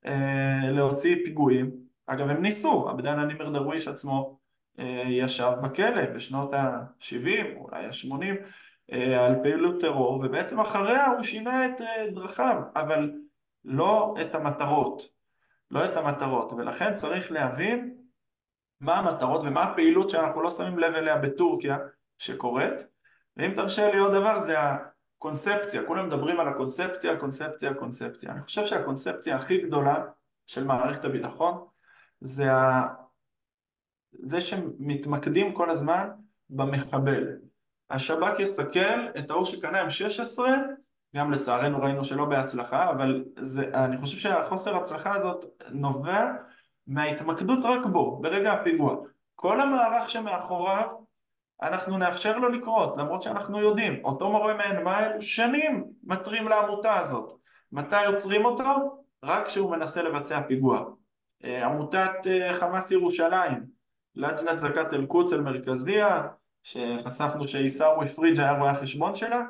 [0.04, 1.70] ולהוציא אה, פיגועים.
[2.06, 4.38] אגב הם ניסו, עבדאללה נימר דרוויש עצמו
[5.08, 11.80] ישב בכלא בשנות ה-70 אולי ה-80 על פעילות טרור ובעצם אחריה הוא שינה את
[12.14, 13.12] דרכיו אבל
[13.64, 15.02] לא את המטרות
[15.70, 17.94] לא את המטרות ולכן צריך להבין
[18.80, 21.78] מה המטרות ומה הפעילות שאנחנו לא שמים לב אליה בטורקיה
[22.18, 22.86] שקורית
[23.36, 28.66] ואם תרשה לי עוד דבר זה הקונספציה כולם מדברים על הקונספציה, הקונספציה, הקונספציה אני חושב
[28.66, 30.04] שהקונספציה הכי גדולה
[30.46, 31.66] של מערכת הביטחון
[32.20, 32.48] זה.
[34.22, 36.08] זה שמתמקדים כל הזמן
[36.50, 37.26] במחבל
[37.90, 40.38] השב"כ יסכל את ההוא שקנה M16
[41.16, 46.26] גם לצערנו ראינו שלא בהצלחה, אבל זה, אני חושב שהחוסר הצלחה הזאת נובע
[46.86, 48.96] מההתמקדות רק בו, ברגע הפיגוע.
[49.34, 50.88] כל המערך שמאחוריו
[51.62, 57.32] אנחנו נאפשר לו לקרות, למרות שאנחנו יודעים, אותו מורה מעין מייל שנים מתרים לעמותה הזאת.
[57.72, 58.64] מתי עוצרים אותו?
[59.24, 60.84] רק כשהוא מנסה לבצע פיגוע.
[61.44, 63.73] אה, עמותת אה, חמאס ירושלים,
[64.16, 66.22] לג'נת זכת אל-קודס אל-מרכזיה,
[66.62, 69.44] שחשפנו שעיסאווי פריג' היה רואה החשבון שלה,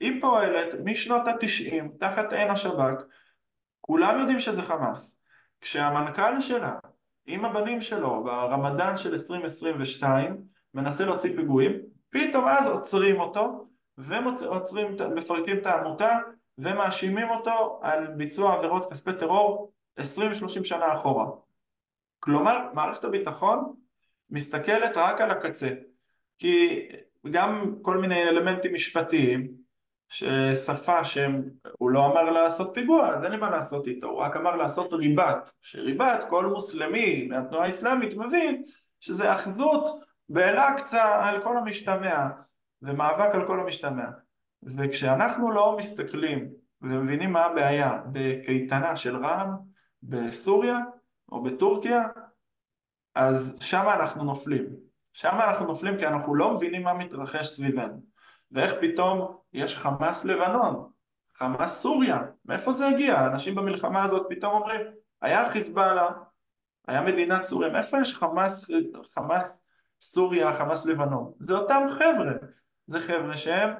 [0.00, 3.02] היא פועלת משנות התשעים תחת עין השב"כ,
[3.80, 5.20] כולם יודעים שזה חמאס.
[5.60, 6.74] כשהמנכ"ל שלה
[7.26, 10.44] עם הבנים שלו ברמדאן של 2022
[10.74, 11.72] מנסה להוציא פיגועים,
[12.10, 16.18] פתאום אז עוצרים אותו ומפרקים את העמותה
[16.58, 20.02] ומאשימים אותו על ביצוע עבירות כספי טרור 20-30
[20.64, 21.26] שנה אחורה.
[22.20, 23.74] כלומר, מערכת הביטחון
[24.30, 25.70] מסתכלת רק על הקצה,
[26.38, 26.86] כי
[27.30, 29.64] גם כל מיני אלמנטים משפטיים,
[30.08, 34.56] ששפה שהוא לא אמר לעשות פיגוע, אז אין לי מה לעשות איתו, הוא רק אמר
[34.56, 38.62] לעשות ריבת, שריבת כל מוסלמי מהתנועה האסלאמית מבין
[39.00, 39.88] שזה אחזות
[40.28, 42.28] באל-אקצא על כל המשתמע
[42.82, 44.06] ומאבק על כל המשתמע.
[44.62, 46.48] וכשאנחנו לא מסתכלים
[46.82, 49.50] ומבינים מה הבעיה בקייטנה של רע"מ
[50.02, 50.78] בסוריה
[51.32, 52.02] או בטורקיה
[53.14, 54.66] אז שם אנחנו נופלים
[55.14, 58.02] שם אנחנו נופלים כי אנחנו לא מבינים מה מתרחש סביבנו
[58.52, 60.90] ואיך פתאום יש חמאס לבנון,
[61.36, 63.26] חמאס סוריה, מאיפה זה הגיע?
[63.26, 64.80] אנשים במלחמה הזאת פתאום אומרים
[65.22, 66.10] היה חיזבאללה,
[66.88, 68.70] היה מדינת סוריה, מאיפה יש חמאס,
[69.14, 69.62] חמאס
[70.00, 71.32] סוריה, חמאס לבנון?
[71.40, 72.32] זה אותם חבר'ה,
[72.86, 73.70] זה חבר'ה שהם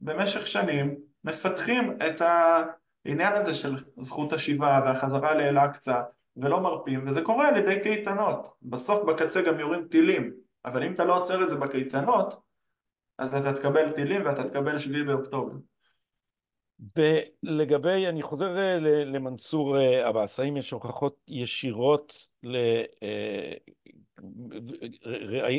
[0.00, 6.00] במשך שנים מפתחים את העניין הזה של זכות השיבה והחזרה לאל-אקצא
[6.36, 8.48] ולא מרפים, וזה קורה על ידי קייטנות.
[8.62, 10.32] בסוף בקצה גם יורים טילים,
[10.64, 12.34] אבל אם אתה לא עוצר את זה בקייטנות,
[13.18, 15.52] אז אתה תקבל טילים ואתה תקבל שביעי באוקטובר.
[16.96, 22.28] ולגבי, אני חוזר אה, למנסור אה, עבאס, האם יש הוכחות ישירות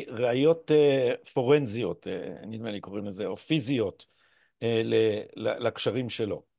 [0.08, 2.06] לראיות אה, פורנזיות,
[2.46, 4.06] נדמה לי קוראים לזה, או פיזיות,
[5.36, 6.53] לקשרים שלו?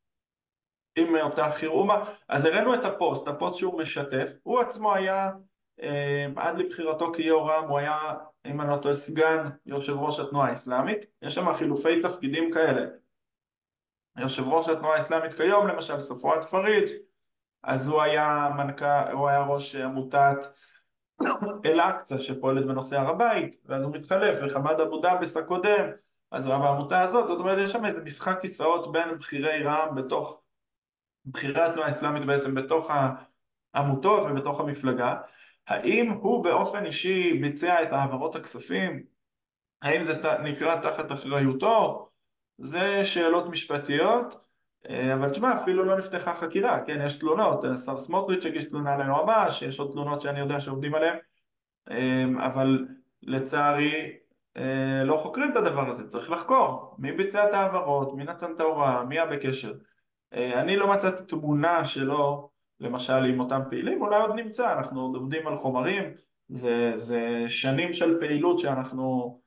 [0.95, 5.31] עם אותה חירומה, אז הראינו את הפוסט, הפוסט שהוא משתף, הוא עצמו היה
[6.35, 7.97] עד לבחירתו כיו"ר רע"ם, הוא היה,
[8.45, 12.85] אם אני לא טועה, סגן יושב ראש התנועה האסלאמית, יש שם חילופי תפקידים כאלה.
[14.17, 16.89] יושב ראש התנועה האסלאמית כיום, למשל ספואד פריג',
[17.63, 20.47] אז הוא היה מנכ"ל, הוא היה ראש עמותת
[21.65, 25.89] אל-אקצא שפועלת בנושא הר הבית, ואז הוא מתחלף, וחמד אבו דאבס הקודם,
[26.31, 29.95] אז הוא היה בעמותה הזאת, זאת אומרת יש שם איזה משחק כיסאות בין בכירי רע"מ
[29.95, 30.41] בתוך,
[31.25, 32.91] בכירי התנועה האסלאמית בעצם בתוך
[33.73, 35.15] העמותות ובתוך המפלגה,
[35.67, 39.03] האם הוא באופן אישי ביצע את העברות הכספים?
[39.81, 40.13] האם זה
[40.43, 42.09] נקרא תחת אחריותו?
[42.57, 44.45] זה שאלות משפטיות,
[44.89, 49.61] אה, אבל תשמע, אפילו לא נפתחה חקירה, כן, יש תלונות, השר סמוטריץ' הגיש תלונה ליועמ"ש,
[49.61, 51.17] יש עוד תלונות שאני יודע שעובדים עליהן,
[51.91, 52.87] אה, אבל
[53.23, 54.17] לצערי
[54.57, 56.95] אה, לא חוקרים את הדבר הזה, צריך לחקור.
[56.99, 59.73] מי ביצע את העברות, מי נתן את ההוראה, מי היה בקשר.
[60.35, 65.47] אני לא מצאתי תמונה שלו למשל עם אותם פעילים, אולי עוד נמצא, אנחנו עוד עובדים
[65.47, 66.03] על חומרים,
[66.47, 69.39] זה, זה שנים של פעילות שאנחנו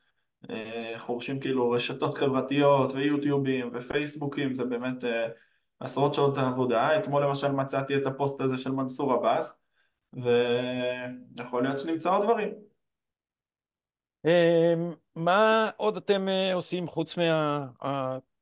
[0.51, 5.29] אה, חורשים כאילו רשתות חברתיות ויוטיובים ופייסבוקים, זה באמת אה,
[5.81, 6.99] עשרות שעות עבודה.
[6.99, 9.55] אתמול למשל מצאתי את הפוסט הזה של מנסור עבאס,
[10.13, 12.55] ויכול להיות שנמצא עוד דברים.
[14.27, 14.75] אה,
[15.17, 17.67] מה עוד אתם אה, עושים חוץ מה...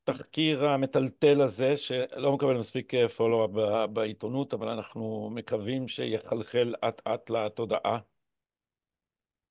[0.09, 3.49] התחקיר המטלטל הזה, שלא מקבל מספיק פולו
[3.93, 7.99] בעיתונות, אבל אנחנו מקווים שיחלחל אט אט לתודעה.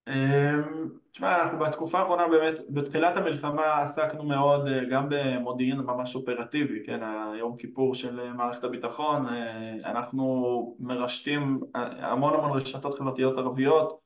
[0.07, 6.83] אמ, תשמע, אנחנו בתקופה האחרונה באמת, בתחילת המלחמה עסקנו מאוד אה, גם במודיעין ממש אופרטיבי,
[6.85, 6.99] כן,
[7.33, 14.05] היום כיפור של מערכת הביטחון, אה, אנחנו מרשתים אה, המון המון רשתות חברתיות ערביות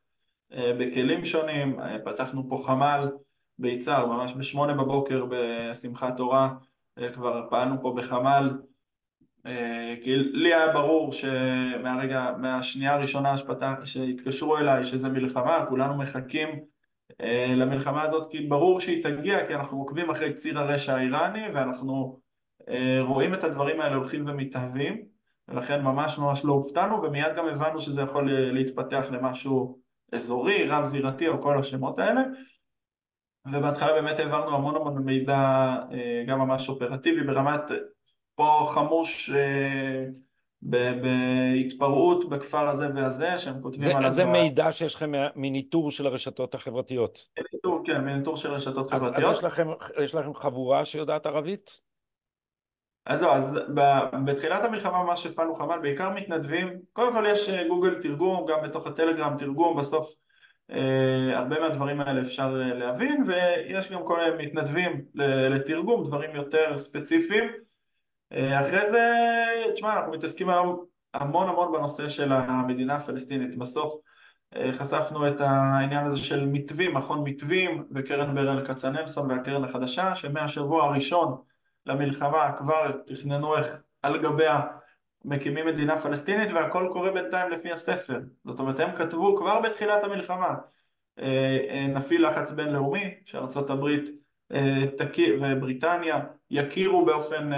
[0.52, 3.10] בכלים שונים, פתחנו פה חמ"ל
[3.60, 6.49] ביצהר, ממש בשמונה בבוקר בשמחת תורה,
[7.14, 8.49] כבר פעלנו פה בחמ"ל,
[9.45, 16.49] אה, כי לי היה ברור שמהרגע, מהשנייה הראשונה שפתח, שהתקשרו אליי שזה מלחמה, כולנו מחכים
[17.22, 22.20] אה, למלחמה הזאת כי ברור שהיא תגיע כי אנחנו עוקבים אחרי ציר הרשע האיראני ואנחנו
[22.70, 25.01] אה, רואים את הדברים האלה הולכים ומתאהבים
[25.47, 29.80] ולכן ממש ממש לא הופתענו ומיד גם הבנו שזה יכול להתפתח למשהו
[30.12, 32.22] אזורי, רב זירתי או כל השמות האלה
[33.46, 35.38] ובהתחלה באמת העברנו המון המון מידע
[35.92, 37.62] אה, גם ממש אופרטיבי ברמת
[38.36, 40.06] פה חמוש אה,
[40.62, 44.12] בהתפרעות בכפר הזה והזה שהם כותבים עליו.
[44.12, 47.28] זה מידע שיש לכם מניטור של הרשתות החברתיות.
[47.40, 49.32] מניטור, כן, מניטור של רשתות אז, חברתיות.
[49.32, 49.68] אז יש לכם,
[50.04, 51.80] יש לכם חבורה שיודעת ערבית?
[53.06, 53.60] אז לא, אז
[54.26, 58.88] בתחילת המלחמה ממש הפעלנו חמ"ל, בעיקר מתנדבים, קודם כל יש אה, גוגל תרגום, גם בתוך
[58.88, 60.14] הטלגרם תרגום, בסוף
[61.34, 65.01] הרבה מהדברים האלה אפשר להבין ויש גם כל מיני מתנדבים
[65.49, 67.49] לתרגום, דברים יותר ספציפיים
[68.34, 69.13] אחרי זה,
[69.74, 73.57] תשמע, אנחנו מתעסקים היום המון המון בנושא של המדינה הפלסטינית.
[73.57, 73.93] בסוף
[74.72, 81.38] חשפנו את העניין הזה של מתווים, מכון מתווים וקרן ברל כצנלסון והקרן החדשה שמהשבוע הראשון
[81.86, 83.67] למלחמה כבר תכננו איך
[84.01, 84.61] על גביה
[85.26, 88.20] מקימים מדינה פלסטינית והכל קורה בינתיים לפי הספר.
[88.45, 90.55] זאת אומרת הם כתבו כבר בתחילת המלחמה
[91.89, 94.09] נפעיל לחץ בינלאומי שארצות הברית
[95.41, 96.20] ובריטניה
[96.51, 97.49] יכירו באופן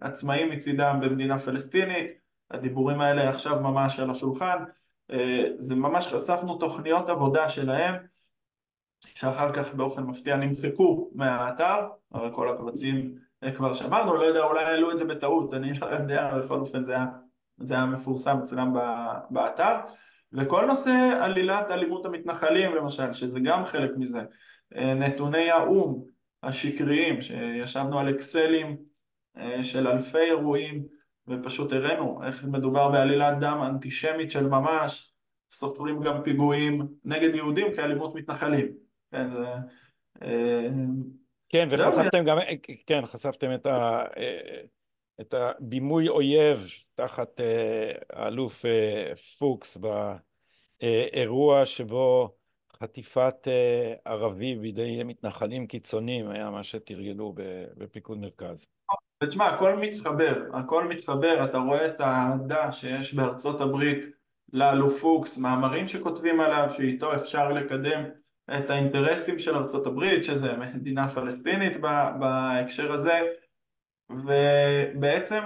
[0.00, 2.06] עצמאי מצידם במדינה פלסטינית.
[2.50, 4.64] הדיבורים האלה עכשיו ממש על השולחן.
[5.58, 7.94] זה ממש חשפנו תוכניות עבודה שלהם
[9.00, 13.14] שאחר כך באופן מפתיע נמחקו מהאתר הרי כל הקבצים
[13.56, 16.92] כבר שמרנו, לא יודע, אולי העלו את זה בטעות, אני לא יודע, בכל אופן זה
[16.92, 17.06] היה,
[17.58, 18.74] זה היה מפורסם אצלם
[19.30, 19.76] באתר.
[20.32, 24.20] וכל נושא עלילת אלימות המתנחלים למשל, שזה גם חלק מזה
[24.76, 26.02] נתוני האו"ם
[26.42, 28.76] השקריים, שישבנו על אקסלים
[29.62, 30.84] של אלפי אירועים
[31.28, 35.14] ופשוט הראינו איך מדובר בעלילת דם אנטישמית של ממש
[35.52, 38.66] סופרים גם פיגועים נגד יהודים כאלימות מתנחלים.
[39.12, 39.44] כן, זה...
[41.52, 42.38] כן, וחשפתם גם,
[42.86, 44.04] כן, חשפתם את, ה,
[45.20, 47.40] את הבימוי אויב תחת
[48.12, 48.64] האלוף
[49.38, 49.78] פוקס
[50.80, 52.34] באירוע שבו
[52.82, 53.48] חטיפת
[54.04, 57.34] ערבי בידי מתנחלים קיצוניים היה מה שתרגלו
[57.76, 58.66] בפיקוד מרכז.
[59.24, 64.06] ותשמע, הכל מתחבר, הכל מתחבר, אתה רואה את האהדה שיש בארצות הברית
[64.52, 68.04] לאלוף פוקס, מאמרים שכותבים עליו, שאיתו אפשר לקדם
[68.58, 71.76] את האינטרסים של ארצות הברית, שזה מדינה פלסטינית
[72.20, 73.20] בהקשר הזה,
[74.10, 75.42] ובעצם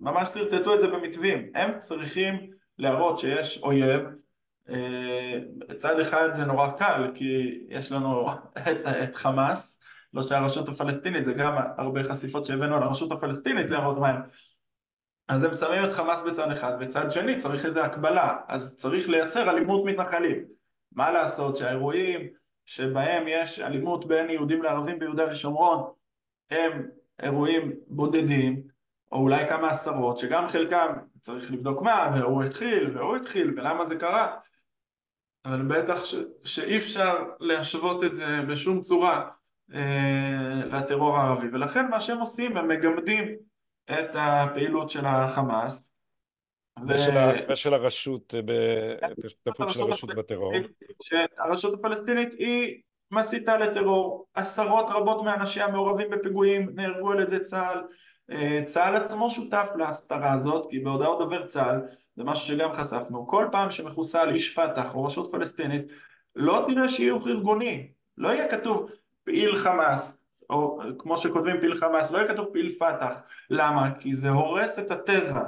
[0.00, 1.50] ממש שרטטו את זה במתווים.
[1.54, 4.00] הם צריכים להראות שיש אויב,
[5.76, 8.26] צד אחד זה נורא קל, כי יש לנו
[8.58, 9.80] את, את חמאס,
[10.14, 14.20] לא שהרשות הפלסטינית, זה גם הרבה חשיפות שהבאנו על הרשות הפלסטינית להראות מה הם.
[15.28, 19.50] אז הם שמים את חמאס בצד אחד, וצד שני צריך איזה הקבלה, אז צריך לייצר
[19.50, 20.44] אלימות מתנחלים.
[20.92, 22.39] מה לעשות שהאירועים
[22.70, 25.92] שבהם יש אלימות בין יהודים לערבים ביהודה ושומרון
[26.50, 26.88] הם
[27.22, 28.62] אירועים בודדים
[29.12, 33.96] או אולי כמה עשרות שגם חלקם צריך לבדוק מה והוא התחיל והוא התחיל ולמה זה
[33.96, 34.36] קרה
[35.44, 36.14] אבל בטח ש...
[36.44, 39.30] שאי אפשר להשוות את זה בשום צורה
[39.74, 41.46] אה, לטרור הערבי.
[41.52, 43.36] ולכן מה שהם עושים הם מגמדים
[43.90, 45.89] את הפעילות של החמאס
[46.88, 48.34] ושל, הרשות,
[49.24, 50.52] השותפות של הרשות בטרור.
[51.02, 57.82] שהרשות הפלסטינית היא מסיתה לטרור, עשרות רבות מאנשיה מעורבים בפיגועים נהרגו על ידי צה"ל,
[58.30, 61.80] אה, צה"ל עצמו שותף להסתרה הזאת, כי בהודעות דובר צה"ל,
[62.16, 65.82] זה משהו שגם חשפנו, כל פעם שמחוסל איש פת"ח או רשות פלסטינית,
[66.36, 68.90] לא תראה שיוך ארגוני, לא יהיה כתוב
[69.24, 73.14] פעיל חמאס, או כמו שכותבים פעיל חמאס, לא יהיה כתוב פעיל פת"ח,
[73.50, 73.94] למה?
[74.00, 75.40] כי זה הורס את התזה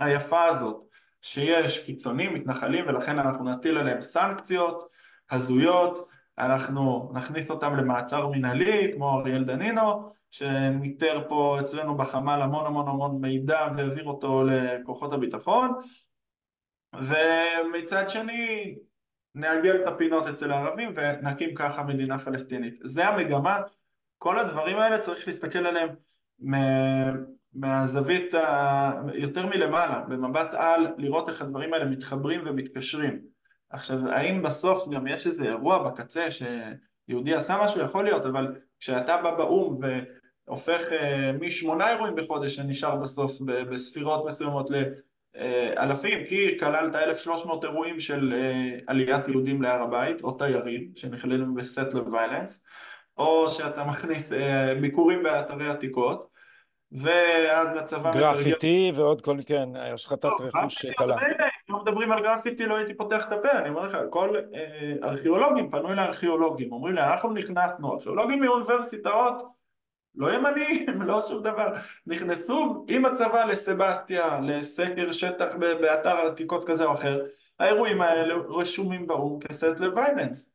[0.00, 0.82] היפה הזאת
[1.22, 4.82] שיש קיצונים, מתנחלים ולכן אנחנו נטיל עליהם סנקציות
[5.30, 12.88] הזויות, אנחנו נכניס אותם למעצר מנהלי כמו אריאל דנינו שניטר פה אצלנו בחמ"ל המון המון
[12.88, 15.72] המון מידע והעביר אותו לכוחות הביטחון
[16.94, 18.74] ומצד שני
[19.34, 22.74] נעגל את הפינות אצל הערבים ונקים ככה מדינה פלסטינית.
[22.84, 23.60] זה המגמה,
[24.18, 25.88] כל הדברים האלה צריך להסתכל עליהם
[27.54, 28.92] מהזווית ה...
[29.14, 33.20] יותר מלמעלה, במבט על, לראות איך הדברים האלה מתחברים ומתקשרים.
[33.70, 37.80] עכשיו, האם בסוף גם יש איזה אירוע בקצה שיהודי עשה משהו?
[37.80, 39.80] יכול להיות, אבל כשאתה בא באו"ם
[40.46, 48.34] והופך אה, משמונה אירועים בחודש שנשאר בסוף בספירות מסוימות לאלפים, כי כללת 1,300 אירועים של
[48.36, 52.64] אה, עליית יהודים להר הבית, או תיירים, שנכללו בסטלר ויילנס,
[53.18, 56.30] או שאתה מכניס אה, ביקורים באתרי עתיקות,
[56.92, 58.14] ואז הצבא...
[58.14, 61.16] גרפיטי ועוד כל, כן, השחתת לא, רכוש קלה.
[61.70, 65.70] אם מדברים על גרפיטי לא הייתי פותח את הפה, אני אומר לך, כל אה, ארכיאולוגים
[65.70, 69.42] פנו אל הארכיאולוגים, אומרים לי, אנחנו נכנסנו, ארכיאולוגים מאוניברסיטאות,
[70.14, 71.74] לא ימנים, לא שום דבר,
[72.06, 77.24] נכנסו עם הצבא לסבסטיה, לסקר שטח באתר עתיקות כזה או אחר,
[77.58, 80.52] האירועים האלה רשומים באו"ם כסטלר ויילנס.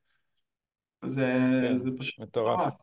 [1.06, 2.74] זה, כן, זה פשוט מטורף.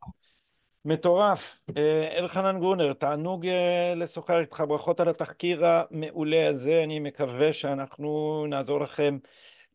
[0.85, 1.61] מטורף.
[1.77, 8.45] אה, אלחנן גרונר, תענוג אה, לשוחח איתך, ברכות על התחקיר המעולה הזה, אני מקווה שאנחנו
[8.49, 9.19] נעזור לכם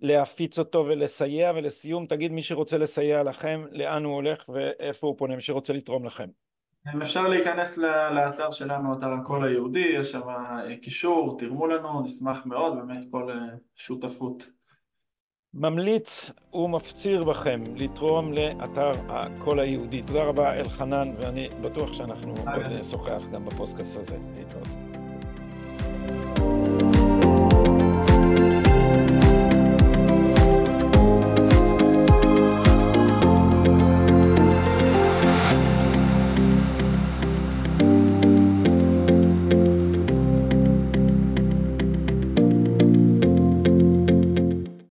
[0.01, 5.35] להפיץ אותו ולסייע, ולסיום תגיד מי שרוצה לסייע לכם, לאן הוא הולך ואיפה הוא פונה,
[5.35, 6.27] מי שרוצה לתרום לכם.
[7.01, 7.77] אפשר להיכנס
[8.11, 13.31] לאתר שלנו, אתר הקול היהודי, יש שם אה, קישור, תרמו לנו, נשמח מאוד, באמת כל
[13.75, 14.56] שותפות.
[15.59, 20.01] ממליץ ומפציר בכם לתרום לאתר הקול היהודי.
[20.01, 24.17] תודה רבה אלחנן, ואני בטוח שאנחנו עוד נשוחח גם בפודקאסט הזה.
[24.35, 24.96] להתראות.